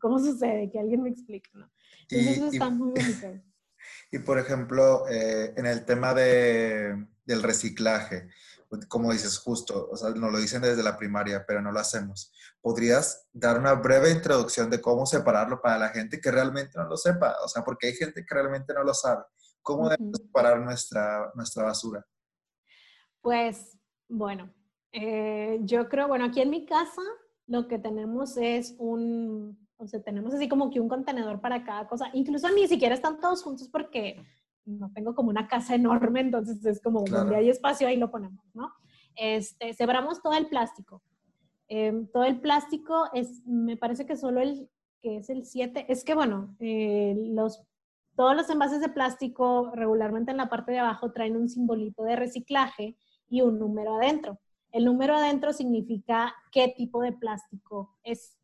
[0.00, 1.70] cómo, sucede, que alguien me explique, ¿no?
[2.08, 3.42] Entonces eso está muy bonito.
[4.10, 8.28] Y por ejemplo, eh, en el tema de, del reciclaje,
[8.88, 12.32] como dices, justo, o sea, nos lo dicen desde la primaria, pero no lo hacemos.
[12.60, 16.96] ¿Podrías dar una breve introducción de cómo separarlo para la gente que realmente no lo
[16.96, 17.36] sepa?
[17.44, 19.24] O sea, porque hay gente que realmente no lo sabe.
[19.62, 22.06] ¿Cómo debemos separar nuestra, nuestra basura?
[23.20, 23.76] Pues,
[24.08, 24.52] bueno,
[24.92, 27.02] eh, yo creo, bueno, aquí en mi casa
[27.46, 31.86] lo que tenemos es un, o sea, tenemos así como que un contenedor para cada
[31.86, 32.10] cosa.
[32.12, 34.24] Incluso ni siquiera están todos juntos porque
[34.66, 38.44] no tengo como una casa enorme, entonces es como donde hay espacio, ahí lo ponemos,
[38.54, 38.72] ¿no?
[39.14, 41.02] Este, separamos todo el plástico.
[41.68, 44.68] Em, todo el plástico es, me parece que solo el
[45.00, 47.62] que es el 7, es que bueno, eh, los,
[48.16, 52.16] todos los envases de plástico regularmente en la parte de abajo traen un simbolito de
[52.16, 52.96] reciclaje
[53.28, 54.38] y un número adentro.
[54.72, 58.36] El número adentro significa qué tipo de plástico es.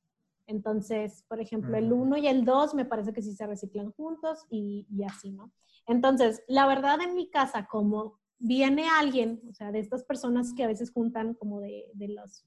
[0.46, 4.46] Entonces, por ejemplo, el 1 y el 2 me parece que sí se reciclan juntos
[4.50, 5.52] y, y así, ¿no?
[5.86, 10.64] Entonces, la verdad en mi casa, como viene alguien, o sea, de estas personas que
[10.64, 12.44] a veces juntan como de, los,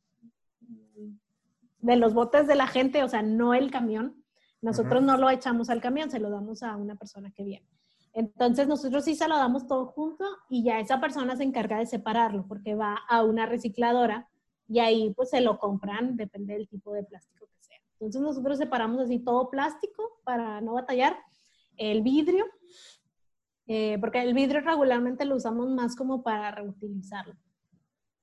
[1.79, 4.23] de los botes de la gente, o sea, no el camión,
[4.61, 7.67] nosotros no lo echamos al camión, se lo damos a una persona que viene.
[8.13, 11.85] Entonces nosotros sí se lo damos todo junto y ya esa persona se encarga de
[11.85, 14.29] separarlo porque va a una recicladora
[14.67, 17.77] y ahí pues se lo compran, depende del tipo de plástico que sea.
[17.93, 21.17] Entonces nosotros separamos así todo plástico para no batallar,
[21.77, 22.45] el vidrio,
[23.67, 27.35] eh, porque el vidrio regularmente lo usamos más como para reutilizarlo.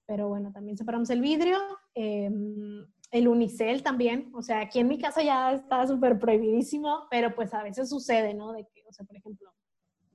[0.06, 1.58] Pero bueno, también separamos el vidrio,
[1.94, 7.34] em, el unicel también, o sea, aquí en mi casa ya está súper prohibidísimo, pero
[7.34, 8.52] pues a veces sucede, ¿no?
[8.52, 9.52] De que, o sea, por ejemplo,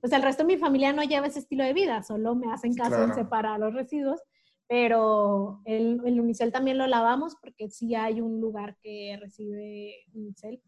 [0.00, 2.74] pues el resto de mi familia no lleva ese estilo de vida, solo me hacen
[2.74, 4.20] caso en separar los residuos,
[4.68, 10.60] pero el, el, unicel también lo lavamos porque sí hay un lugar que recibe unicel,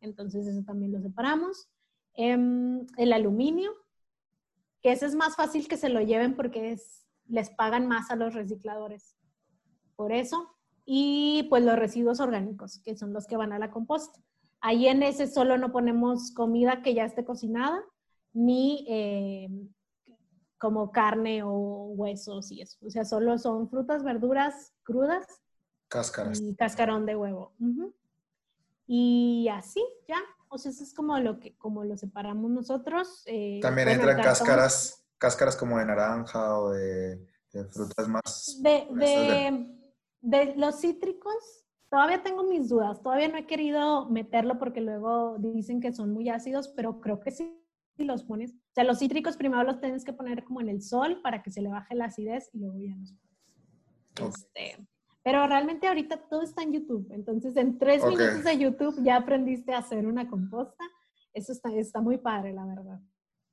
[0.00, 1.68] entonces eso también lo separamos.
[2.14, 3.72] Em, el aluminio,
[4.82, 8.16] que ese es más fácil que se lo lleven porque es, les pagan más a
[8.16, 9.16] los recicladores.
[9.96, 14.20] Por eso, y pues los residuos orgánicos, que son los que van a la composta.
[14.60, 17.82] Ahí en ese solo no ponemos comida que ya esté cocinada,
[18.32, 19.48] ni eh,
[20.58, 22.78] como carne o huesos y eso.
[22.84, 25.26] O sea, solo son frutas, verduras crudas.
[25.88, 26.40] Cáscaras.
[26.40, 27.54] Y cascarón de huevo.
[28.86, 30.18] Y así, ya.
[30.50, 33.22] O sea, eso es como lo que, como lo separamos nosotros.
[33.26, 37.26] Eh, También entran cáscaras, cáscaras como de naranja o de,
[37.70, 38.60] frutas más.
[38.62, 39.78] de
[40.20, 43.02] de los cítricos, todavía tengo mis dudas.
[43.02, 47.30] Todavía no he querido meterlo porque luego dicen que son muy ácidos, pero creo que
[47.30, 47.54] sí
[47.96, 48.52] si los pones.
[48.52, 51.50] O sea, los cítricos primero los tienes que poner como en el sol para que
[51.50, 53.12] se le baje la acidez y luego ya los
[54.14, 54.36] pones.
[54.36, 54.86] Este,
[55.28, 57.06] pero realmente ahorita todo está en YouTube.
[57.10, 60.82] Entonces, en tres minutos de YouTube ya aprendiste a hacer una composta.
[61.34, 62.98] Eso está, está muy padre, la verdad.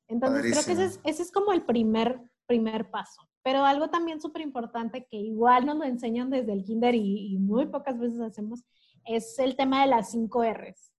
[0.07, 3.21] Entonces, creo que ese es, ese es como el primer, primer paso.
[3.43, 7.65] Pero algo también súper importante que igual nos lo enseñan desde el kinder y, muy
[7.65, 8.63] pocas veces hacemos
[9.05, 10.93] es el tema de las 5 R's.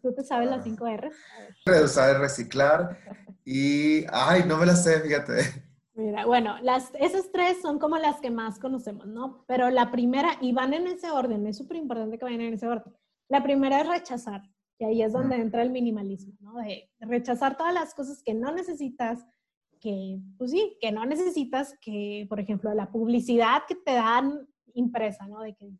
[0.00, 1.16] ¿Tú te sabes las 5 R's?
[1.66, 3.00] Reducir, reciclar
[3.44, 4.04] y...
[4.12, 5.71] Ay, no me las sé, fíjate.
[5.94, 9.44] Mira, bueno, las, esas tres son como las que más conocemos, ¿no?
[9.46, 12.66] Pero la primera, y van en ese orden, es súper importante que vayan en ese
[12.66, 12.94] orden.
[13.28, 14.42] La primera es rechazar,
[14.78, 16.56] y ahí es donde entra el minimalismo, ¿no?
[16.56, 19.26] De rechazar todas las cosas que no necesitas,
[19.80, 25.26] que, pues sí, que no necesitas que, por ejemplo, la publicidad que te dan impresa,
[25.28, 25.40] ¿no?
[25.40, 25.70] De que,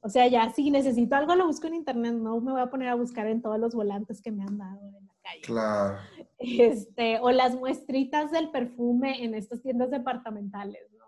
[0.00, 2.88] o sea, ya si necesito algo lo busco en internet, no me voy a poner
[2.88, 4.98] a buscar en todos los volantes que me han dado la
[5.28, 5.42] calle.
[5.42, 5.98] Claro.
[6.38, 11.04] Este, o las muestritas del perfume en estas tiendas departamentales, ¿no?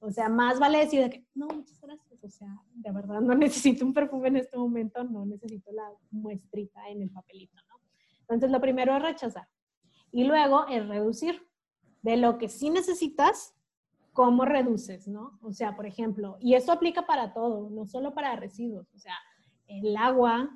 [0.00, 3.84] O sea, más vale decir que, no, muchas gracias, o sea, de verdad no necesito
[3.84, 7.76] un perfume en este momento, no necesito la muestrita en el papelito, ¿no?
[8.22, 9.48] Entonces, lo primero es rechazar.
[10.10, 11.46] Y luego es reducir
[12.02, 13.54] de lo que sí necesitas,
[14.12, 15.38] cómo reduces, ¿no?
[15.42, 19.14] O sea, por ejemplo, y esto aplica para todo, no solo para residuos, o sea,
[19.66, 20.50] el agua,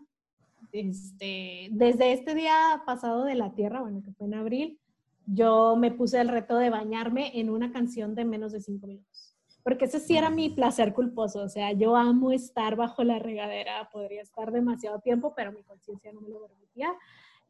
[0.73, 4.81] este, desde este día pasado de la Tierra, bueno, que fue en abril,
[5.27, 9.37] yo me puse el reto de bañarme en una canción de menos de cinco minutos.
[9.63, 13.89] Porque ese sí era mi placer culposo, o sea, yo amo estar bajo la regadera,
[13.91, 16.93] podría estar demasiado tiempo, pero mi conciencia no me lo permitía.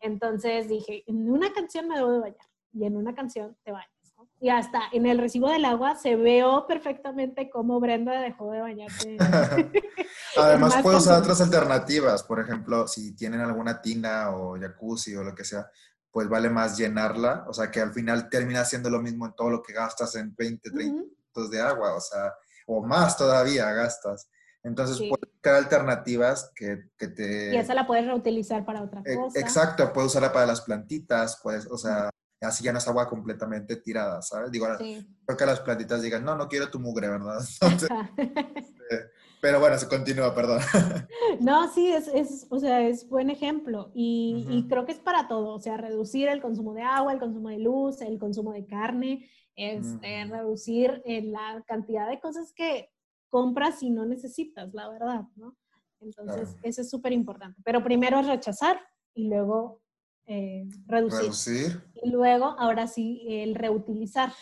[0.00, 3.95] Entonces dije, en una canción me debo de bañar y en una canción te bañas.
[4.38, 9.16] Y hasta en el recibo del agua se veo perfectamente cómo Brenda dejó de bañarse.
[10.36, 15.34] Además puedes usar otras alternativas, por ejemplo, si tienen alguna tina o jacuzzi o lo
[15.34, 15.70] que sea,
[16.10, 19.50] pues vale más llenarla, o sea que al final termina siendo lo mismo en todo
[19.50, 22.34] lo que gastas en 20, 30 minutos de agua, o sea,
[22.66, 24.28] o más todavía gastas.
[24.62, 27.54] Entonces, puedes buscar alternativas que, que, te...
[27.54, 29.38] Y esa la puedes reutilizar para otra e, cosa.
[29.38, 33.76] Exacto, puedes usarla para las plantitas, puedes, o sea, así ya no es agua completamente
[33.76, 34.50] tirada, ¿sabes?
[34.50, 37.40] Digo, creo que las plantitas digan, no, no quiero tu mugre, ¿verdad?
[38.88, 40.60] Este, pero bueno, se continúa, perdón.
[41.40, 45.28] no, sí, es, es, o sea, es buen ejemplo y, y, creo que es para
[45.28, 48.66] todo, o sea, reducir el consumo de agua, el consumo de luz, el consumo de
[48.66, 52.90] carne, este, reducir eh, la cantidad de cosas que
[53.28, 55.56] compras y no necesitas, la verdad, ¿no?
[56.00, 57.60] Entonces, eso es súper importante.
[57.64, 58.80] Pero primero es rechazar
[59.14, 59.80] y luego
[60.26, 61.82] eh, reducir.
[62.02, 64.32] Y luego, ahora sí, el reutilizar.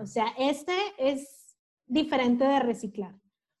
[0.00, 1.54] O sea, este es
[1.86, 3.14] diferente de reciclar,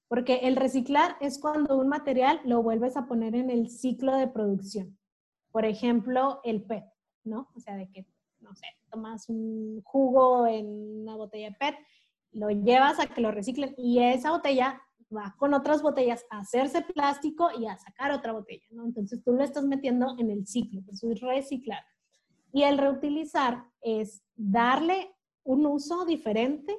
[0.08, 4.26] porque el reciclar es cuando un material lo vuelves a poner en el ciclo de
[4.26, 4.98] producción.
[5.50, 6.84] Por ejemplo, el PET,
[7.24, 7.50] ¿no?
[7.54, 8.06] O sea, de que,
[8.40, 11.74] no sé, tomas un jugo en una botella de PET,
[12.32, 14.80] lo llevas a que lo reciclen y esa botella
[15.14, 18.84] va con otras botellas a hacerse plástico y a sacar otra botella, ¿no?
[18.84, 21.82] Entonces tú lo estás metiendo en el ciclo, eso es reciclar.
[22.52, 26.76] Y el reutilizar es darle un uso diferente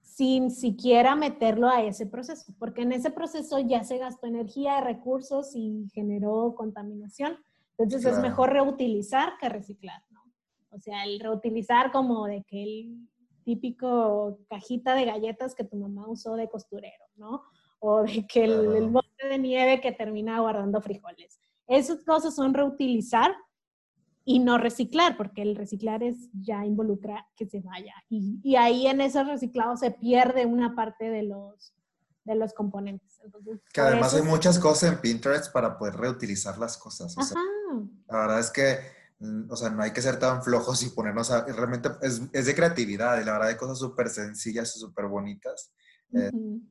[0.00, 5.54] sin siquiera meterlo a ese proceso, porque en ese proceso ya se gastó energía, recursos
[5.54, 7.38] y generó contaminación.
[7.78, 10.20] Entonces es mejor reutilizar que reciclar, ¿no?
[10.70, 13.08] O sea, el reutilizar como de que el
[13.44, 17.42] típico cajita de galletas que tu mamá usó de costurero, ¿no?
[17.80, 21.40] O de que el, el bote de nieve que termina guardando frijoles.
[21.66, 23.34] Esas cosas son reutilizar
[24.24, 27.94] y no reciclar, porque el reciclar es ya involucra que se vaya.
[28.08, 31.74] Y, y ahí en ese reciclado se pierde una parte de los,
[32.24, 33.20] de los componentes.
[33.24, 37.16] Entonces, que además hay muchas cosas en Pinterest para poder reutilizar las cosas.
[37.16, 37.40] O sea,
[38.08, 38.78] la verdad es que,
[39.18, 42.46] mm, o sea, no hay que ser tan flojos y ponernos a, realmente es, es,
[42.46, 45.72] de creatividad y la verdad hay cosas súper sencillas y súper bonitas
[46.12, 46.30] eh,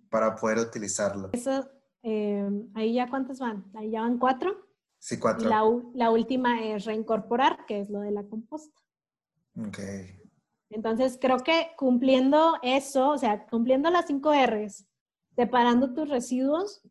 [0.10, 1.30] para poder utilizarlo.
[1.34, 1.70] Eso,
[2.04, 3.66] eh, ahí ya cuántas van?
[3.76, 4.56] Ahí ya van cuatro.
[4.98, 5.48] Sí, cuatro.
[5.50, 5.64] la,
[5.94, 8.82] la, última es reincorporar, que es lo de la composta.
[9.58, 9.80] Ok.
[10.70, 14.86] Entonces, creo que cumpliendo eso, o sea, cumpliendo las cinco R's,
[15.36, 16.82] separando tus residuos,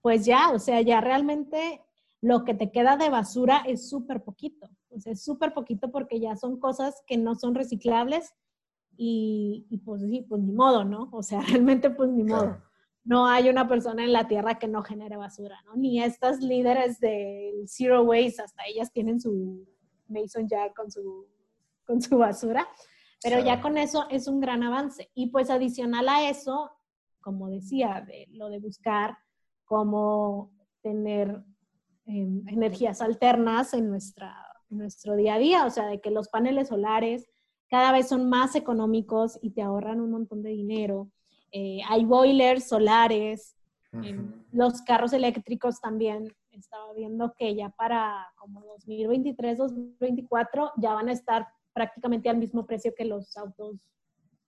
[0.00, 1.82] pues ya, o sea, ya realmente
[2.20, 4.68] lo que te queda de basura es súper poquito.
[4.88, 8.34] O sea, es súper poquito porque ya son cosas que no son reciclables
[9.02, 11.08] y, y, pues sí, pues ni modo, ¿no?
[11.12, 12.58] O sea, realmente pues ni modo
[13.04, 15.74] no hay una persona en la Tierra que no genere basura, ¿no?
[15.74, 19.66] Ni estas líderes del Zero Waste, hasta ellas tienen su
[20.08, 21.26] Mason Jar con su,
[21.86, 22.68] con su basura,
[23.22, 25.10] pero ya con eso es un gran avance.
[25.14, 26.70] Y pues adicional a eso,
[27.20, 29.16] como decía, de lo de buscar
[29.64, 31.42] cómo tener
[32.06, 34.36] em, energías alternas en, nuestra,
[34.70, 37.29] en nuestro día a día, o sea, de que los paneles solares
[37.70, 41.10] cada vez son más económicos y te ahorran un montón de dinero
[41.52, 43.56] eh, hay boilers solares,
[44.52, 46.32] los carros eléctricos también.
[46.52, 52.66] Estaba viendo que ya para como 2023, 2024 ya van a estar prácticamente al mismo
[52.66, 53.76] precio que los autos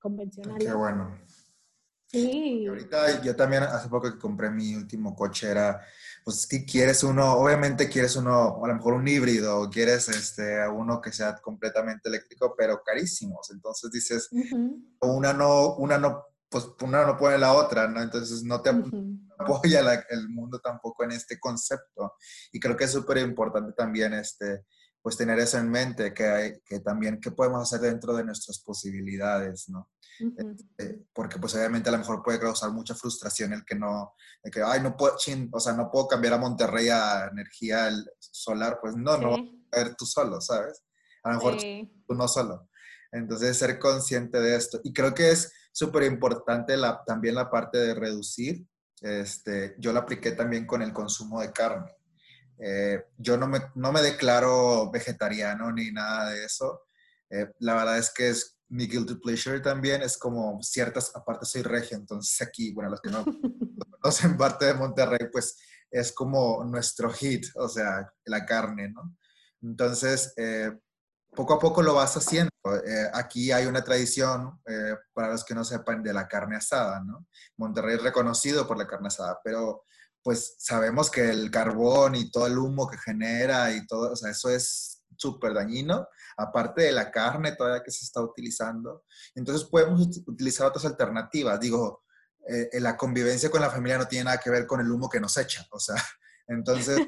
[0.01, 0.67] convencionales.
[0.67, 1.17] Qué bueno.
[2.13, 2.63] Sí.
[2.63, 5.81] Y ahorita yo también hace poco que compré mi último coche era,
[6.25, 11.01] pues que quieres uno, obviamente quieres uno, a lo mejor un híbrido, quieres este, uno
[11.01, 13.51] que sea completamente eléctrico, pero carísimos.
[13.51, 14.29] Entonces dices,
[15.01, 18.03] una no, una no pues una no pone la otra, ¿no?
[18.03, 18.71] Entonces no te
[19.39, 22.13] apoya el mundo tampoco en este concepto.
[22.53, 24.67] Y creo que es súper importante también este,
[25.03, 28.61] pues tener eso en mente, que, hay, que también qué podemos hacer dentro de nuestras
[28.61, 29.91] posibilidades, ¿no?
[30.21, 34.53] Este, porque pues obviamente a lo mejor puede causar mucha frustración el que no, el
[34.53, 37.91] que, ay, no puedo, chin, o sea, no puedo cambiar a Monterrey a energía
[38.21, 39.35] solar, pues no, no
[39.73, 40.85] a ver tú solo, ¿sabes?
[41.25, 41.57] A lo mejor
[42.07, 42.69] tú no solo.
[43.11, 44.81] Entonces, ser consciente de esto.
[44.85, 48.67] Y creo que es súper importante la, también la parte de reducir.
[49.01, 51.91] Este, yo la apliqué también con el consumo de carne.
[52.65, 56.83] Eh, yo no me, no me declaro vegetariano ni nada de eso.
[57.31, 60.03] Eh, la verdad es que es mi guilty pleasure también.
[60.03, 63.25] Es como ciertas, aparte soy regio, entonces aquí, bueno, los que no
[64.01, 65.57] conocen parte de Monterrey, pues
[65.91, 69.17] es como nuestro hit, o sea, la carne, ¿no?
[69.61, 70.73] Entonces, eh,
[71.35, 72.51] poco a poco lo vas haciendo.
[72.87, 77.01] Eh, aquí hay una tradición, eh, para los que no sepan, de la carne asada,
[77.01, 77.27] ¿no?
[77.57, 79.85] Monterrey es reconocido por la carne asada, pero
[80.23, 84.31] pues sabemos que el carbón y todo el humo que genera y todo, o sea,
[84.31, 89.05] eso es súper dañino, aparte de la carne todavía que se está utilizando.
[89.35, 91.61] Entonces podemos utilizar otras alternativas.
[91.61, 92.05] Digo,
[92.49, 95.21] eh, la convivencia con la familia no tiene nada que ver con el humo que
[95.21, 95.97] nos echa, o sea,
[96.49, 96.99] entonces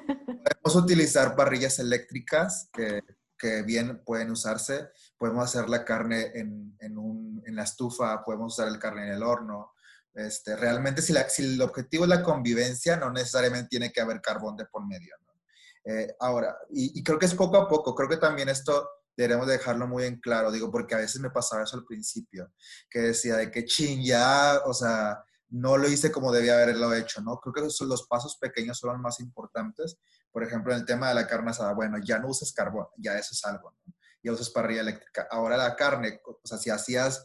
[0.62, 3.02] podemos utilizar parrillas eléctricas que
[3.44, 4.88] que bien pueden usarse.
[5.18, 9.12] Podemos hacer la carne en, en, un, en, la estufa, podemos usar el carne en
[9.12, 9.73] el horno.
[10.14, 14.20] Este, realmente, si, la, si el objetivo es la convivencia, no necesariamente tiene que haber
[14.20, 15.14] carbón de por medio.
[15.26, 15.92] ¿no?
[15.92, 19.46] Eh, ahora, y, y, creo que es poco a poco, creo que también esto debemos
[19.46, 22.52] dejarlo muy en claro, digo, porque a veces me pasaba eso al principio,
[22.90, 27.20] que decía de que ching, ya, o sea, no lo hice como debía haberlo hecho,
[27.20, 27.38] ¿no?
[27.38, 29.98] Creo que los pasos pequeños son los más importantes.
[30.32, 33.16] Por ejemplo, en el tema de la carne asada, bueno, ya no uses carbón, ya
[33.16, 33.94] eso es algo, ¿no?
[34.22, 35.28] Ya usas parrilla eléctrica.
[35.30, 37.24] Ahora la carne, o sea, si hacías,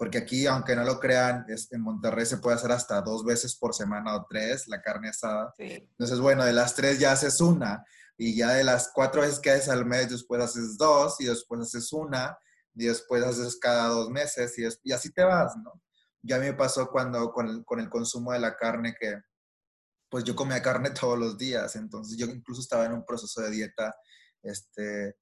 [0.00, 3.74] porque aquí, aunque no lo crean, en Monterrey se puede hacer hasta dos veces por
[3.74, 5.52] semana o tres la carne asada.
[5.58, 7.84] Entonces, bueno, de las tres ya haces una,
[8.16, 11.60] y ya de las cuatro veces que haces al mes, después haces dos, y después
[11.60, 12.38] haces una,
[12.74, 15.82] y después haces cada dos meses, y, y así te vas, ¿no?
[16.22, 19.20] Ya me pasó cuando con el, con el consumo de la carne que
[20.08, 23.50] pues yo comía carne todos los días, entonces yo incluso estaba en un proceso de
[23.50, 23.94] dieta
[24.42, 25.16] este,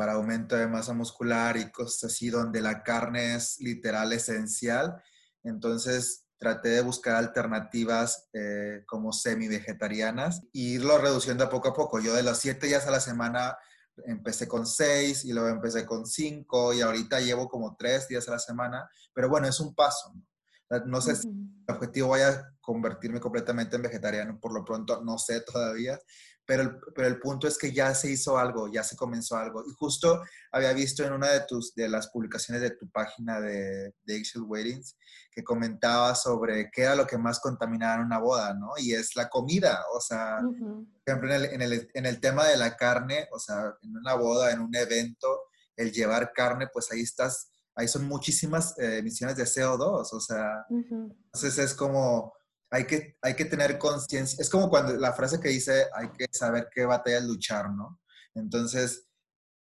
[0.00, 4.96] para aumento de masa muscular y cosas así, donde la carne es literal esencial.
[5.42, 12.00] Entonces traté de buscar alternativas eh, como semi-vegetarianas e irlo reduciendo a poco a poco.
[12.00, 13.58] Yo de los siete días a la semana
[14.06, 18.30] empecé con seis y luego empecé con cinco y ahorita llevo como tres días a
[18.30, 20.14] la semana, pero bueno, es un paso.
[20.14, 20.80] ¿no?
[20.86, 25.18] No sé si el objetivo vaya a convertirme completamente en vegetariano, por lo pronto no
[25.18, 25.98] sé todavía,
[26.46, 29.62] pero el, pero el punto es que ya se hizo algo, ya se comenzó algo.
[29.66, 33.94] Y justo había visto en una de, tus, de las publicaciones de tu página de,
[34.04, 34.96] de Weddings
[35.32, 38.70] que comentaba sobre qué era lo que más contaminaba en una boda, ¿no?
[38.78, 42.46] Y es la comida, o sea, por ejemplo, en el, en, el, en el tema
[42.46, 45.42] de la carne, o sea, en una boda, en un evento,
[45.76, 50.66] el llevar carne, pues ahí estás, ahí son muchísimas eh, emisiones de CO2, o sea,
[50.68, 52.32] entonces es como
[52.70, 54.40] hay que, hay que tener conciencia.
[54.40, 58.00] Es como cuando la frase que dice, hay que saber qué batalla luchar, ¿no?
[58.34, 59.08] Entonces,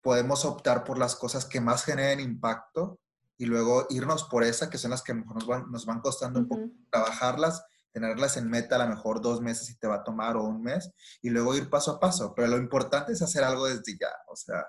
[0.00, 3.00] podemos optar por las cosas que más generen impacto
[3.36, 6.38] y luego irnos por esa, que son las que mejor nos van, nos van costando
[6.38, 10.04] un poco trabajarlas, tenerlas en meta a lo mejor dos meses y te va a
[10.04, 10.90] tomar o un mes,
[11.20, 12.34] y luego ir paso a paso.
[12.34, 14.64] Pero lo importante es hacer algo desde ya, o sea,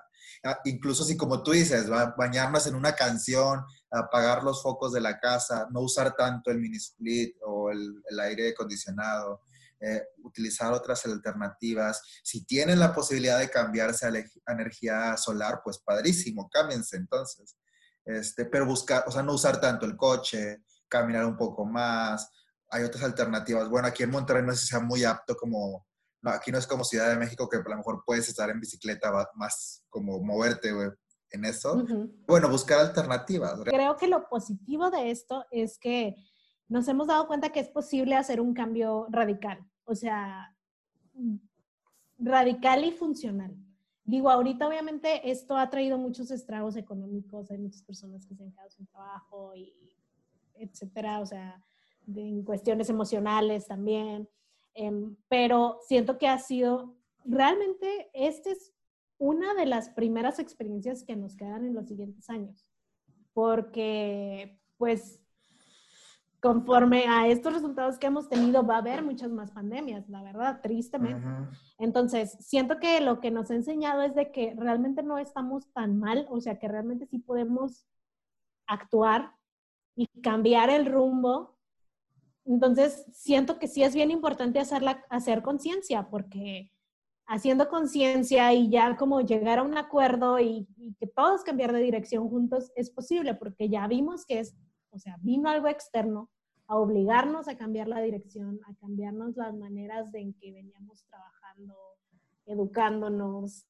[0.64, 5.68] incluso si como tú dices, bañarnos en una canción, apagar los focos de la casa,
[5.70, 9.42] no usar tanto el mini split o el, aire acondicionado,
[9.80, 12.02] eh, utilizar otras alternativas.
[12.22, 17.56] Si tienen la posibilidad de cambiarse a, energía solar, pues padrísimo, cámbiense entonces.
[18.04, 22.30] Este, pero buscar, o sea, no usar tanto el coche, caminar un poco más.
[22.70, 23.68] Hay otras alternativas.
[23.68, 25.86] Bueno, aquí en Monterrey no sé si sea muy apto como
[26.32, 29.12] aquí no es como Ciudad de México que a lo mejor puedes estar en bicicleta
[29.34, 30.70] más como moverte
[31.30, 31.84] en eso.
[32.26, 33.60] Bueno, buscar alternativas.
[33.64, 36.16] Creo que lo positivo de esto es que
[36.68, 40.56] nos hemos dado cuenta que es posible hacer un cambio radical, o sea,
[42.18, 43.54] radical y funcional.
[44.04, 48.50] Digo, ahorita obviamente esto ha traído muchos estragos económicos, hay muchas personas que se han
[48.50, 49.94] quedado sin trabajo y
[50.54, 51.62] etcétera, o sea,
[52.06, 54.28] en cuestiones emocionales también.
[54.74, 58.72] Em, pero siento que ha sido, realmente, esta es
[59.18, 62.70] una de las primeras experiencias que nos quedan en los siguientes años,
[63.32, 65.20] porque pues
[66.44, 70.60] conforme a estos resultados que hemos tenido, va a haber muchas más pandemias, la verdad,
[70.60, 71.26] tristemente.
[71.78, 75.98] Entonces, siento que lo que nos ha enseñado es de que realmente no estamos tan
[75.98, 77.86] mal, o sea, que realmente sí podemos
[78.66, 79.32] actuar
[79.96, 81.53] y cambiar el rumbo
[82.46, 86.70] entonces, siento que sí es bien importante hacer conciencia, porque
[87.26, 90.68] haciendo conciencia y ya como llegar a un acuerdo y,
[90.98, 94.54] que todos cambiar de dirección juntos es posible, porque ya vimos que es,
[94.90, 96.30] o sea, vino algo externo
[96.66, 101.74] a obligarnos a cambiar la dirección, a cambiarnos las maneras de en que veníamos trabajando,
[102.46, 103.66] educándonos,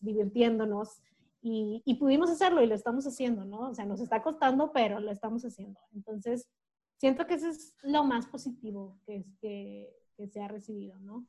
[0.00, 1.00] divirtiéndonos.
[1.42, 3.70] Y, y pudimos hacerlo y lo estamos haciendo, ¿no?
[3.70, 5.78] O sea, nos está costando, pero lo estamos haciendo.
[5.92, 6.48] Entonces,
[6.96, 11.26] siento que eso es lo más positivo que, es, que, que se ha recibido, ¿no?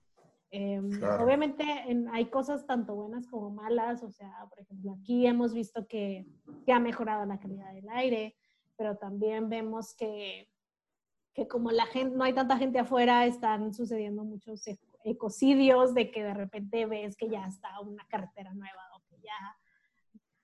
[0.49, 1.63] Em, obviamente
[2.11, 6.25] hay cosas tanto buenas como malas, o sea, por ejemplo, aquí hemos visto que,
[6.65, 8.33] que, ha mejorado la calidad del aire,
[8.77, 10.49] pero también vemos que,
[11.33, 14.63] que como la gente, no hay tanta gente afuera, están sucediendo muchos
[15.03, 19.57] ecocidios de que de repente ves que ya está una carretera nueva o que ya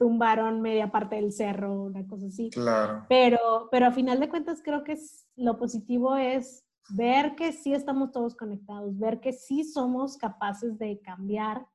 [0.04, 2.49] tumbaron media parte del cerro, una cosa así.
[2.49, 3.06] Claro.
[3.08, 7.74] Pero, pero a final de cuentas creo que es, lo positivo es ver que sí
[7.74, 11.66] estamos todos conectados, ver que sí somos capaces de cambiar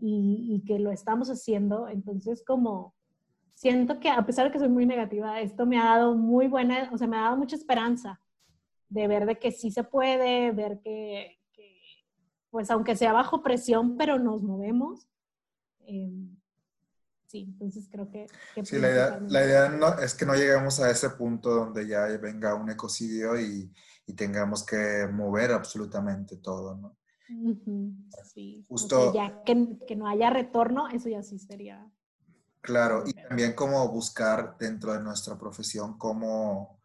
[0.00, 1.88] y, y que lo estamos haciendo.
[1.88, 2.92] Entonces, como
[3.54, 6.90] siento que a pesar de que soy muy negativa, esto me ha dado muy buena,
[6.92, 8.20] o sea, me ha dado mucha esperanza
[8.88, 11.80] de ver de que sí se puede, ver que, que
[12.50, 15.06] pues aunque sea bajo presión, pero nos movemos.
[15.86, 16.10] Eh,
[17.34, 18.26] sí, entonces creo que...
[18.64, 22.06] sí, la idea, la idea no, es que no lleguemos a ese punto donde ya
[22.18, 23.72] venga un ecocidio y,
[24.06, 26.96] y tengamos que mover absolutamente todo, ¿no?
[28.32, 29.12] Sí, justo...
[29.12, 31.90] ya que, que, no haya retorno, eso ya sí sería...
[32.60, 36.80] Claro, y también como buscar dentro de nuestra profesión cómo,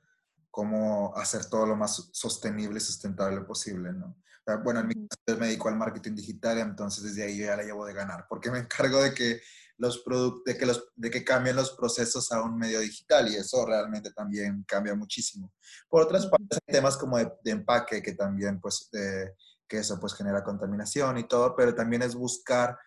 [0.50, 4.18] cómo hacer todo lo más sostenible y sustentable posible, ¿no?
[4.64, 7.64] Bueno, en mi caso me dedico al marketing digital, entonces desde ahí yo ya la
[7.64, 9.41] llevo de ganar, porque me encargo de que
[9.80, 10.04] los
[10.46, 14.12] de que, los, de que cambien los procesos a un medio digital y eso realmente
[14.12, 15.54] también cambia muchísimo.
[15.88, 18.90] Por otras partes, hay temas como de, empaque que también, pues,
[19.70, 22.78] que eso pues genera contaminación y todo, pero también es buscar,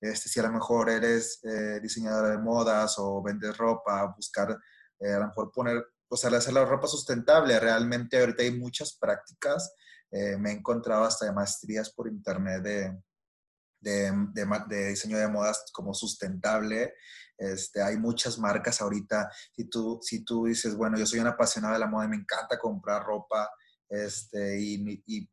[0.00, 4.58] este, si a lo mejor eres eh, diseñadora de modas o vendes ropa, buscar
[5.00, 7.58] eh, a lo mejor poner, o sea, hacer la ropa sustentable.
[7.58, 9.74] Realmente ahorita hay muchas prácticas.
[10.10, 13.02] Eh, me he encontrado hasta maestrías por internet de,
[13.82, 16.94] de, diseño de modas como sustentable.
[17.36, 19.30] Este, hay muchas marcas ahorita.
[19.54, 22.16] Si tú, si tú dices, bueno, yo soy una apasionada de la moda y me
[22.16, 23.50] encanta comprar ropa
[23.92, 25.28] este, y, y,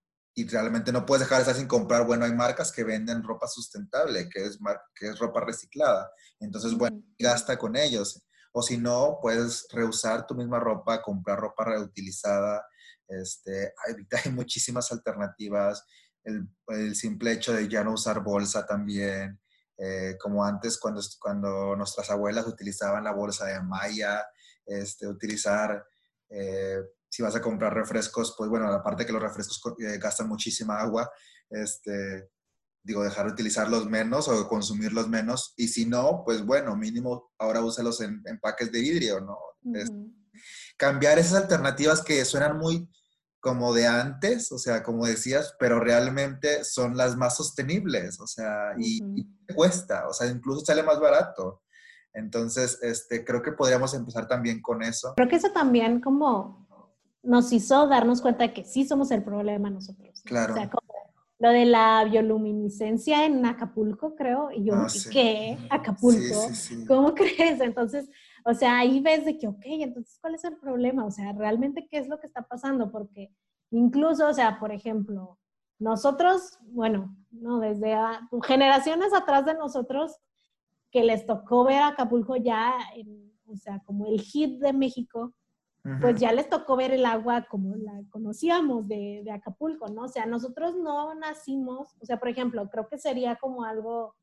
[0.47, 4.29] realmente no puedes dejar de estar sin comprar, bueno, hay marcas que venden ropa sustentable,
[4.29, 4.57] que es,
[4.95, 6.09] que es ropa reciclada.
[6.39, 8.25] Entonces, bueno, gasta con ellos.
[8.53, 12.65] O si no, puedes reusar tu misma ropa, comprar ropa reutilizada.
[13.09, 15.83] Este, ahorita hay muchísimas alternativas
[16.23, 19.39] el, simple hecho de ya no usar bolsa también,
[19.77, 24.25] eh, como antes cuando, cuando nuestras abuelas utilizaban la bolsa de malla,
[24.65, 25.83] este, utilizar,
[26.29, 26.77] eh,
[27.09, 31.09] si vas a comprar refrescos, pues bueno, aparte que los refrescos eh, gastan muchísima agua,
[31.49, 32.29] este,
[32.83, 37.63] digo, dejar de utilizarlos menos o consumirlos menos, y si no, pues bueno, mínimo ahora
[37.63, 39.37] úsalos en empaques de vidrio, ¿no?
[40.77, 42.89] cambiar esas alternativas que suenan muy
[43.39, 48.73] como de antes, o sea, como decías, pero realmente son las más sostenibles, o sea,
[48.77, 48.99] y,
[49.55, 51.61] cuesta, o sea, incluso sale más barato.
[52.13, 55.13] Entonces, este, creo que podríamos empezar también con eso.
[55.15, 56.67] Creo que eso también como
[57.21, 60.21] nos hizo darnos cuenta de que sí somos el problema nosotros.
[60.25, 60.53] Claro.
[60.53, 60.89] O sea, como
[61.39, 65.57] lo de la bioluminiscencia en Acapulco, creo, y yo, ah, ¿qué?
[65.69, 66.49] ¿Acapulco?
[66.87, 67.61] ¿Cómo crees?
[67.61, 68.09] Entonces,
[68.49, 71.05] o sea, ahí ves de que, ok, entonces, ¿cuál es el problema?
[71.05, 72.91] O sea, realmente, ¿qué es lo que está pasando?
[72.91, 73.31] Porque
[73.69, 75.37] incluso, o sea, por ejemplo,
[75.77, 77.95] nosotros, bueno, no, desde
[78.43, 80.17] generaciones atrás de nosotros,
[80.91, 82.73] que les tocó ver Acapulco ya,
[83.45, 85.33] o sea, como el hit de México,
[86.01, 90.03] pues ya les tocó ver el agua como la conocíamos de, de, Acapulco, ¿no?
[90.03, 94.15] O sea, nosotros no nacimos, o sea, por ejemplo, creo que sería como algo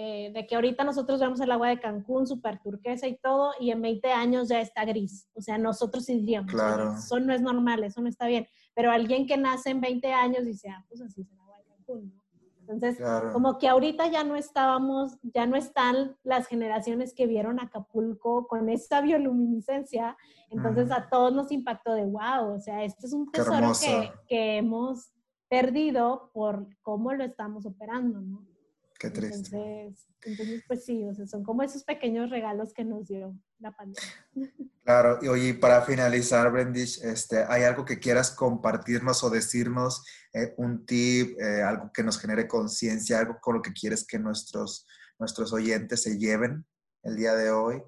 [0.00, 3.72] eh, de que ahorita nosotros vemos el agua de Cancún súper turquesa y todo, y
[3.72, 5.28] en 20 años ya está gris.
[5.34, 6.94] O sea, nosotros sí diríamos, claro.
[6.94, 8.46] eso no es normal, eso no está bien.
[8.74, 11.64] Pero alguien que nace en 20 años dice, ah, pues así es el agua de
[11.64, 12.22] Cancún, ¿no?
[12.60, 18.46] Entonces, como que ahorita ya no estábamos, ya no están las generaciones que vieron Acapulco
[18.46, 20.16] con esa bioluminiscencia,
[20.50, 24.58] entonces a todos nos impactó de wow, o sea, este es un tesoro que, que
[24.58, 25.10] hemos
[25.48, 28.46] perdido por cómo lo estamos operando, ¿no?
[28.98, 29.94] Qué triste.
[30.22, 34.02] Entonces, pues sí, o sea, son como esos pequeños regalos que nos dio la pandemia.
[34.88, 40.54] Claro, y oye, para finalizar, Brendish, este, ¿hay algo que quieras compartirnos o decirnos, eh,
[40.56, 44.86] un tip, eh, algo que nos genere conciencia, algo con lo que quieres que nuestros,
[45.18, 46.64] nuestros oyentes se lleven
[47.02, 47.82] el día de hoy?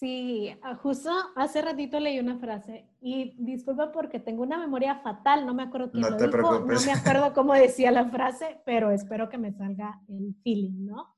[0.00, 5.44] Sí, ah, justo hace ratito leí una frase y disculpa porque tengo una memoria fatal,
[5.44, 6.86] no me acuerdo quién no lo te dijo, preocupes.
[6.86, 11.14] no me acuerdo cómo decía la frase, pero espero que me salga el feeling, ¿no?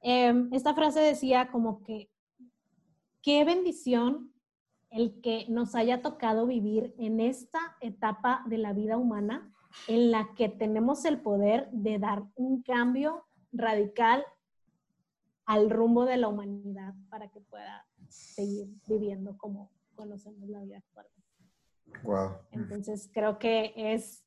[0.00, 2.08] Em, esta frase decía como que,
[3.20, 4.32] qué bendición
[4.90, 9.52] el que nos haya tocado vivir en esta etapa de la vida humana
[9.88, 14.24] en la que tenemos el poder de dar un cambio radical
[15.46, 17.84] al rumbo de la humanidad para que pueda
[18.14, 21.06] seguir viviendo como conocemos la vida actual.
[22.02, 22.38] Wow.
[22.50, 24.24] Entonces creo que es,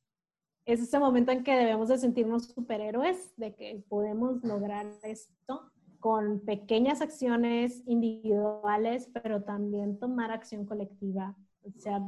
[0.66, 6.42] es ese momento en que debemos de sentirnos superhéroes, de que podemos lograr esto con
[6.42, 11.36] pequeñas acciones individuales, pero también tomar acción colectiva.
[11.64, 12.00] O sea,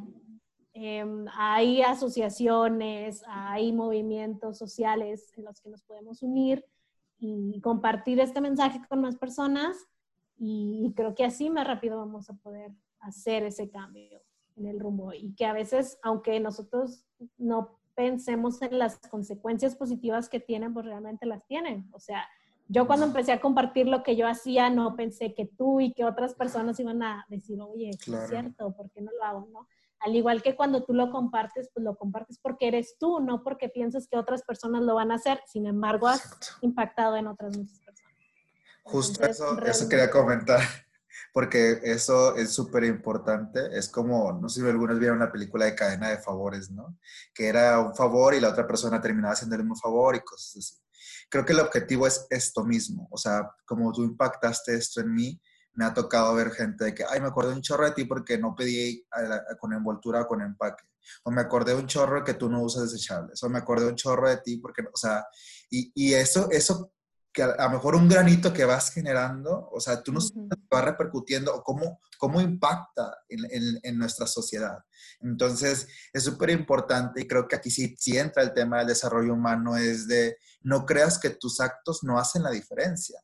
[0.73, 6.63] em, hay asociaciones, hay movimientos sociales en los que nos podemos unir
[7.17, 9.89] y compartir este mensaje con más personas
[10.39, 12.71] y, creo que así más rápido vamos a poder
[13.01, 14.21] hacer ese cambio
[14.55, 17.05] en el rumbo y que a veces, aunque nosotros
[17.37, 21.89] no pensemos en las consecuencias positivas que tienen, pues realmente las tienen.
[21.91, 22.25] O sea,
[22.69, 26.05] yo cuando empecé a compartir lo que yo hacía, no pensé que tú y que
[26.05, 29.47] otras personas iban a decir, oye, es cierto, ¿por qué no lo hago?
[29.51, 29.67] ¿no?
[29.99, 33.67] Al igual que cuando tú lo compartes, pues lo compartes porque eres tú, no porque
[33.67, 35.41] piensas que otras personas lo van a hacer.
[35.45, 37.88] Sin embargo, has impactado en otras muchas personas.
[38.91, 40.59] Justo eso, eso quería comentar,
[41.33, 43.77] porque eso es súper importante.
[43.77, 46.97] Es como, no sé si algunos vieron una película de cadena de favores, ¿no?
[47.33, 50.75] Que era un favor y la otra persona terminaba haciéndole un favor y cosas así.
[51.29, 53.07] Creo que el objetivo es esto mismo.
[53.11, 55.39] O sea, como tú impactaste esto en mí,
[55.73, 58.39] me ha tocado ver gente de que, ay, me acordé un chorro de ti porque
[58.39, 59.05] no pedí
[59.59, 60.83] con envoltura o con empaque.
[61.23, 63.41] O me acordé un chorro que tú no usas desechables.
[63.43, 65.25] O me acordé un chorro de ti porque, o sea,
[65.69, 66.91] y, y eso, eso
[67.31, 70.81] que a, lo mejor un granito que vas generando, o sea, tú no uh va
[70.81, 74.77] repercutiendo o cómo, cómo impacta en, en, nuestra sociedad.
[75.19, 79.33] Entonces, es súper importante y creo que aquí sí, sí entra el tema del desarrollo
[79.33, 83.19] humano, es de no creas que tus actos no hacen la diferencia.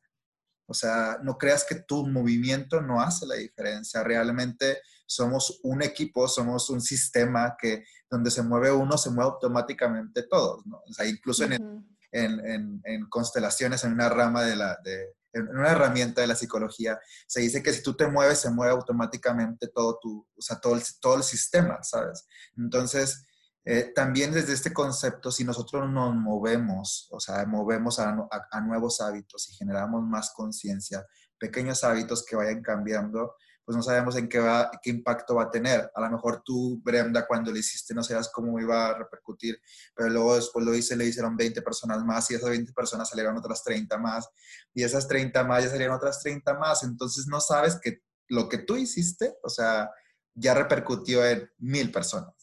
[0.66, 4.02] O sea, no creas que tu movimiento no hace la diferencia.
[4.02, 10.24] Realmente somos un equipo, somos un sistema que donde se mueve uno, se mueve automáticamente
[10.24, 10.78] todos, ¿no?
[10.78, 15.70] O sea, incluso en, el, en, constelaciones, en una rama de la, de, en una
[15.70, 19.98] herramienta de la psicología, se dice que si tú te mueves, se mueve automáticamente todo
[20.00, 22.26] tu, o sea, todo el, todo el sistema, ¿sabes?
[22.56, 23.26] Entonces,
[23.64, 28.16] eh, también desde este concepto, si nosotros nos movemos, o sea, movemos a,
[28.50, 31.04] a, nuevos hábitos y generamos más conciencia,
[31.36, 33.34] pequeños hábitos que vayan cambiando,
[33.66, 35.90] pues no sabemos en qué, va, qué impacto va a tener.
[35.92, 39.60] A lo mejor tú, Brenda, cuando lo hiciste no sabías cómo iba a repercutir,
[39.92, 43.36] pero luego después lo hice, le hicieron 20 personas más y esas 20 personas salieron
[43.36, 44.28] otras 30 más
[44.72, 46.84] y esas 30 más ya salieron otras 30 más.
[46.84, 49.90] Entonces no sabes que lo que tú hiciste, o sea,
[50.32, 52.34] ya repercutió en mil personas.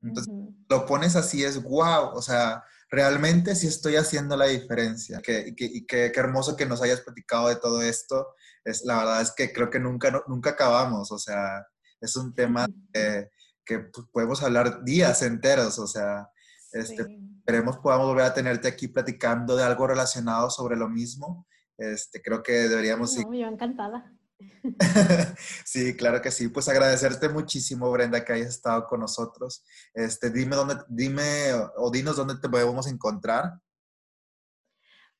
[0.00, 0.32] Entonces,
[0.68, 5.20] lo pones así, es wow, o sea, realmente sí estoy haciendo la diferencia.
[5.22, 8.34] Qué, qué, qué, hermoso que nos hayas platicado de todo esto.
[8.64, 11.66] Es, la verdad es que creo que nunca, nunca acabamos, o sea,
[12.00, 13.28] es un tema que,
[13.64, 16.28] que podemos hablar días enteros, o sea,
[16.72, 17.06] este,
[17.38, 21.46] esperemos podamos volver a tenerte aquí platicando de algo relacionado sobre lo mismo.
[21.76, 23.16] Este, creo que deberíamos...
[23.16, 24.12] No, yo encantada.
[25.64, 26.48] sí, claro que sí.
[26.48, 29.64] Pues agradecerte muchísimo, Brenda, que hayas estado con nosotros.
[29.92, 33.52] Este, dime dónde, dime o dinos dónde te podemos encontrar.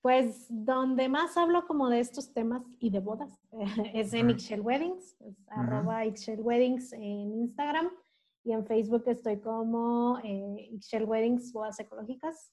[0.03, 3.41] Pues donde más hablo como de estos temas y de bodas
[3.95, 7.89] es en Ixchel Weddings, arroba Ixchel Weddings en Instagram
[8.45, 12.51] y en Facebook estoy como eh, Ixchel Weddings Bodas Ecológicas.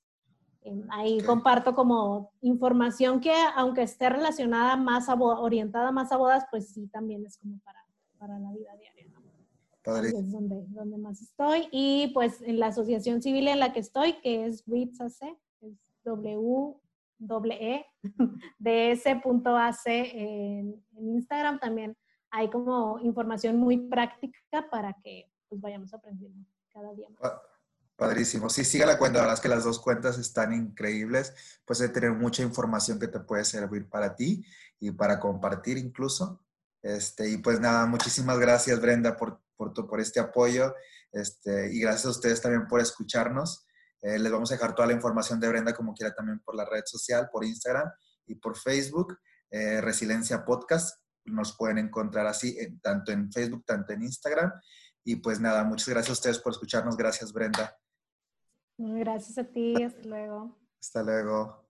[0.89, 6.69] Ahí comparto como información que, aunque esté relacionada más a orientada más a bodas, pues
[6.69, 7.83] sí, también es como para,
[8.19, 9.05] para la vida diaria.
[9.07, 9.97] ¿no?
[9.97, 11.69] Es donde, donde más estoy.
[11.71, 15.73] Y pues en la asociación civil en la que estoy, que es WITSAC, es
[16.03, 16.75] W
[17.19, 17.85] e
[18.59, 21.97] ds.ac en, en Instagram también
[22.31, 27.33] hay como información muy práctica para que pues vayamos aprendiendo cada día más.
[27.95, 28.49] Padrísimo.
[28.49, 29.17] Sí, siga la cuenta.
[29.17, 31.59] La verdad es que las dos cuentas están increíbles.
[31.65, 34.45] Puedes tener mucha información que te puede servir para ti
[34.79, 36.41] y para compartir incluso.
[36.81, 40.73] Este, y pues nada, muchísimas gracias Brenda por, por, por este apoyo.
[41.11, 43.65] Este, y gracias a ustedes también por escucharnos.
[44.01, 46.65] Eh, les vamos a dejar toda la información de Brenda como quiera también por la
[46.65, 47.91] red social, por Instagram
[48.25, 49.17] y por Facebook.
[49.49, 51.01] Eh, Resiliencia Podcast.
[51.25, 54.51] Nos pueden encontrar así, tanto en Facebook, tanto en Instagram.
[55.03, 56.95] Y pues nada, muchas gracias a ustedes por escucharnos.
[56.97, 57.75] Gracias, Brenda.
[58.77, 60.57] Gracias a ti, hasta luego.
[60.79, 61.69] Hasta luego.